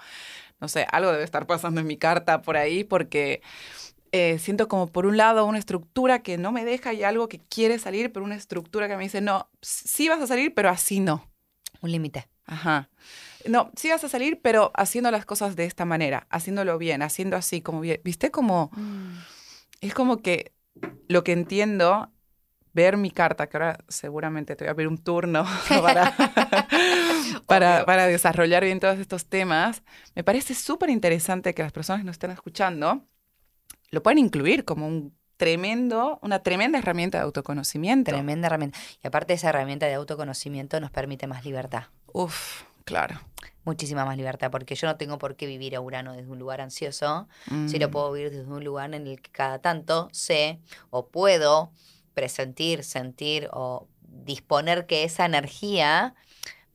no 0.62 0.70
sé, 0.70 0.88
algo 0.92 1.12
debe 1.12 1.26
estar 1.26 1.46
pasando 1.48 1.82
en 1.82 1.88
mi 1.88 1.98
carta 1.98 2.42
por 2.42 2.56
ahí, 2.56 2.86
porque 2.86 3.42
eh, 4.12 4.40
siento 4.40 4.68
como 4.68 4.88
por 4.88 5.06
un 5.06 5.18
lado 5.18 5.46
una 5.46 5.60
estructura 5.60 6.20
que 6.20 6.38
no 6.38 6.52
me 6.52 6.66
deja 6.66 6.94
y 6.94 7.04
algo 7.04 7.28
que 7.28 7.40
quiere 7.40 7.78
salir, 7.78 8.12
pero 8.12 8.26
una 8.26 8.36
estructura 8.36 8.88
que 8.88 8.96
me 8.96 9.04
dice, 9.04 9.22
no, 9.22 9.50
sí 9.62 10.08
vas 10.08 10.22
a 10.22 10.28
salir, 10.28 10.54
pero 10.54 10.70
así 10.70 11.00
no. 11.00 11.30
Un 11.82 11.92
límite. 11.92 12.28
Ajá. 12.50 12.90
No, 13.46 13.72
sí 13.76 13.90
vas 13.90 14.04
a 14.04 14.10
salir, 14.10 14.42
pero 14.42 14.72
haciendo 14.76 15.12
las 15.12 15.26
cosas 15.26 15.56
de 15.56 15.66
esta 15.66 15.86
manera, 15.86 16.28
haciéndolo 16.30 16.78
bien, 16.78 17.02
haciendo 17.02 17.38
así, 17.38 17.62
como 17.62 17.80
bien. 17.80 18.02
¿Viste? 18.04 18.32
Como, 18.32 18.72
es 19.82 19.94
como 19.94 20.18
que 20.18 20.54
lo 21.08 21.24
que 21.24 21.32
entiendo, 21.32 22.12
ver 22.74 22.98
mi 22.98 23.12
carta, 23.12 23.48
que 23.48 23.58
ahora 23.58 23.78
seguramente 23.88 24.56
te 24.56 24.66
voy 24.66 24.72
a 24.72 24.76
pedir 24.76 24.88
un 24.88 24.98
turno 24.98 25.46
para, 27.48 27.86
para, 27.86 28.08
desarrollar 28.08 28.64
bien 28.64 28.80
todos 28.80 29.00
estos 29.00 29.28
temas, 29.28 29.84
me 30.16 30.24
parece 30.24 30.56
súper 30.56 30.90
interesante 30.90 31.54
que 31.54 31.64
las 31.64 31.72
personas 31.72 32.02
que 32.02 32.06
nos 32.06 32.16
estén 32.16 32.32
escuchando 32.32 33.06
lo 33.92 34.04
puedan 34.04 34.18
incluir 34.18 34.66
como 34.66 34.88
un 34.88 35.18
tremendo, 35.38 36.20
una 36.22 36.40
tremenda 36.40 36.80
herramienta 36.80 37.20
de 37.20 37.24
autoconocimiento. 37.24 38.12
Tremenda 38.12 38.48
herramienta. 38.48 38.78
Y 39.02 39.08
aparte 39.08 39.34
esa 39.34 39.50
herramienta 39.50 39.86
de 39.86 39.94
autoconocimiento 39.94 40.80
nos 40.82 40.92
permite 40.92 41.28
más 41.28 41.46
libertad. 41.46 41.84
Uf, 42.14 42.64
claro. 42.86 43.20
Muchísima 43.64 44.06
más 44.06 44.18
libertad, 44.18 44.52
porque 44.52 44.76
yo 44.76 44.88
no 44.88 44.98
tengo 44.98 45.18
por 45.18 45.36
qué 45.36 45.46
vivir 45.46 45.76
a 45.76 45.82
Urano 45.82 46.14
desde 46.14 46.32
un 46.32 46.40
lugar 46.40 46.62
ansioso, 46.62 47.28
si 47.66 47.78
lo 47.78 47.88
Mm. 47.88 47.92
puedo 47.92 48.12
vivir 48.12 48.32
desde 48.32 48.52
un 48.52 48.64
lugar 48.64 48.94
en 48.94 49.06
el 49.08 49.22
que 49.22 49.32
cada 49.32 49.60
tanto 49.60 50.10
sé 50.12 50.60
o 50.90 51.08
puedo 51.08 51.72
presentir, 52.14 52.84
sentir 52.84 53.50
o 53.54 53.88
disponer 54.02 54.86
que 54.88 55.04
esa 55.04 55.26
energía 55.26 56.16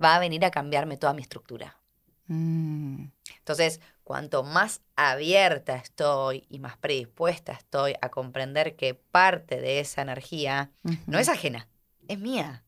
va 0.02 0.16
a 0.16 0.18
venir 0.20 0.44
a 0.44 0.50
cambiarme 0.50 0.96
toda 0.96 1.14
mi 1.14 1.22
estructura. 1.22 1.78
Mm. 2.26 3.06
Entonces, 3.38 3.80
cuanto 4.04 4.42
más 4.44 4.80
abierta 4.96 5.76
estoy 5.76 6.46
y 6.48 6.58
más 6.58 6.76
predispuesta 6.76 7.52
estoy 7.52 7.94
a 8.00 8.08
comprender 8.10 8.76
que 8.76 8.94
parte 8.94 9.60
de 9.60 9.80
esa 9.80 10.02
energía 10.02 10.70
no 11.06 11.18
es 11.18 11.28
ajena, 11.28 11.68
es 12.08 12.18
mía. 12.18 12.64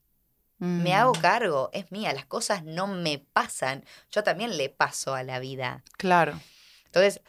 Me 0.58 0.94
hago 0.94 1.12
Mm. 1.12 1.20
cargo, 1.20 1.70
es 1.72 1.92
mía, 1.92 2.12
las 2.14 2.24
cosas 2.24 2.64
no 2.64 2.86
me 2.86 3.18
pasan, 3.18 3.84
yo 4.10 4.22
también 4.22 4.56
le 4.56 4.70
paso 4.70 5.14
a 5.14 5.22
la 5.22 5.38
vida. 5.38 5.84
Claro. 5.98 6.40
Entonces, 6.86 7.20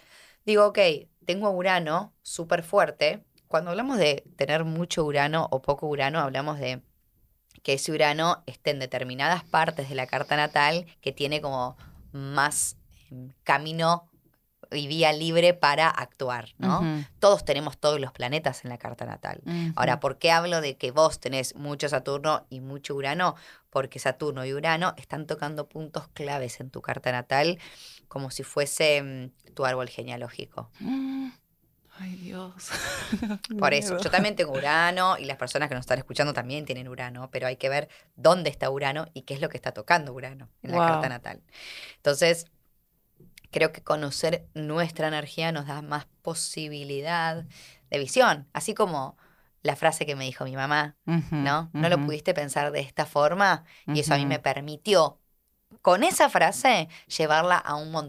digo, 0.45 0.65
ok, 0.67 0.79
tengo 1.25 1.49
Urano 1.49 2.13
súper 2.21 2.63
fuerte. 2.63 3.25
Cuando 3.49 3.71
hablamos 3.71 3.97
de 3.97 4.23
tener 4.37 4.63
mucho 4.63 5.03
Urano 5.03 5.47
o 5.51 5.61
poco 5.61 5.87
Urano, 5.87 6.19
hablamos 6.19 6.57
de 6.59 6.81
que 7.63 7.73
ese 7.73 7.91
Urano 7.91 8.43
esté 8.45 8.71
en 8.71 8.79
determinadas 8.79 9.43
partes 9.43 9.89
de 9.89 9.95
la 9.95 10.07
carta 10.07 10.37
natal 10.37 10.85
que 11.01 11.11
tiene 11.11 11.41
como 11.41 11.75
más 12.13 12.77
em, 13.11 13.33
camino 13.43 14.09
y 14.71 14.87
vía 14.87 15.13
libre 15.13 15.53
para 15.53 15.89
actuar, 15.89 16.53
¿no? 16.57 16.81
Todos 17.19 17.45
tenemos 17.45 17.77
todos 17.77 17.99
los 17.99 18.11
planetas 18.11 18.63
en 18.63 18.69
la 18.69 18.77
carta 18.77 19.05
natal. 19.05 19.41
Ahora, 19.75 19.99
¿por 19.99 20.17
qué 20.17 20.31
hablo 20.31 20.61
de 20.61 20.77
que 20.77 20.91
vos 20.91 21.19
tenés 21.19 21.55
mucho 21.55 21.89
Saturno 21.89 22.45
y 22.49 22.59
mucho 22.59 22.95
Urano? 22.95 23.35
Porque 23.69 23.99
Saturno 23.99 24.45
y 24.45 24.53
Urano 24.53 24.93
están 24.97 25.27
tocando 25.27 25.67
puntos 25.67 26.07
claves 26.09 26.59
en 26.59 26.69
tu 26.69 26.81
carta 26.81 27.11
natal, 27.11 27.59
como 28.07 28.31
si 28.31 28.43
fuese 28.43 29.01
mm, 29.01 29.53
tu 29.53 29.65
árbol 29.65 29.89
genealógico. 29.89 30.69
Mm. 30.79 31.29
Ay, 31.99 32.15
Dios. 32.15 32.69
Por 33.59 33.73
eso, 33.73 33.93
Miedo. 33.93 34.03
yo 34.03 34.11
también 34.11 34.35
tengo 34.35 34.51
Urano 34.51 35.17
y 35.17 35.25
las 35.25 35.37
personas 35.37 35.67
que 35.67 35.75
nos 35.75 35.81
están 35.81 35.97
escuchando 35.97 36.33
también 36.33 36.65
tienen 36.65 36.87
Urano, 36.87 37.29
pero 37.31 37.47
hay 37.47 37.55
que 37.55 37.69
ver 37.69 37.89
dónde 38.15 38.49
está 38.49 38.69
Urano 38.69 39.07
y 39.13 39.23
qué 39.23 39.33
es 39.33 39.41
lo 39.41 39.49
que 39.49 39.57
está 39.57 39.71
tocando 39.71 40.13
Urano 40.13 40.49
en 40.61 40.71
la 40.71 40.77
carta 40.77 41.09
natal. 41.09 41.41
Entonces, 41.95 42.45
creo 43.51 43.71
que 43.71 43.83
conocer 43.83 44.47
nuestra 44.53 45.07
energía 45.07 45.51
nos 45.51 45.67
da 45.67 45.81
más 45.81 46.05
posibilidad 46.21 47.45
de 47.89 47.99
visión, 47.99 48.47
así 48.53 48.73
como 48.73 49.17
la 49.61 49.75
frase 49.75 50.05
que 50.05 50.15
me 50.15 50.25
dijo 50.25 50.43
mi 50.45 50.55
mamá, 50.55 50.95
¿no? 51.05 51.69
No 51.73 51.89
lo 51.89 51.97
pudiste 52.05 52.33
pensar 52.33 52.71
de 52.71 52.79
esta 52.81 53.05
forma 53.05 53.63
y 53.85 53.99
eso 53.99 54.13
a 54.13 54.17
mí 54.17 54.25
me 54.25 54.39
permitió, 54.39 55.19
con 55.81 56.03
esa 56.03 56.29
frase, 56.29 56.87
llevarla 57.07 57.57
a 57.57 57.75
un 57.75 57.91
montón 57.91 58.05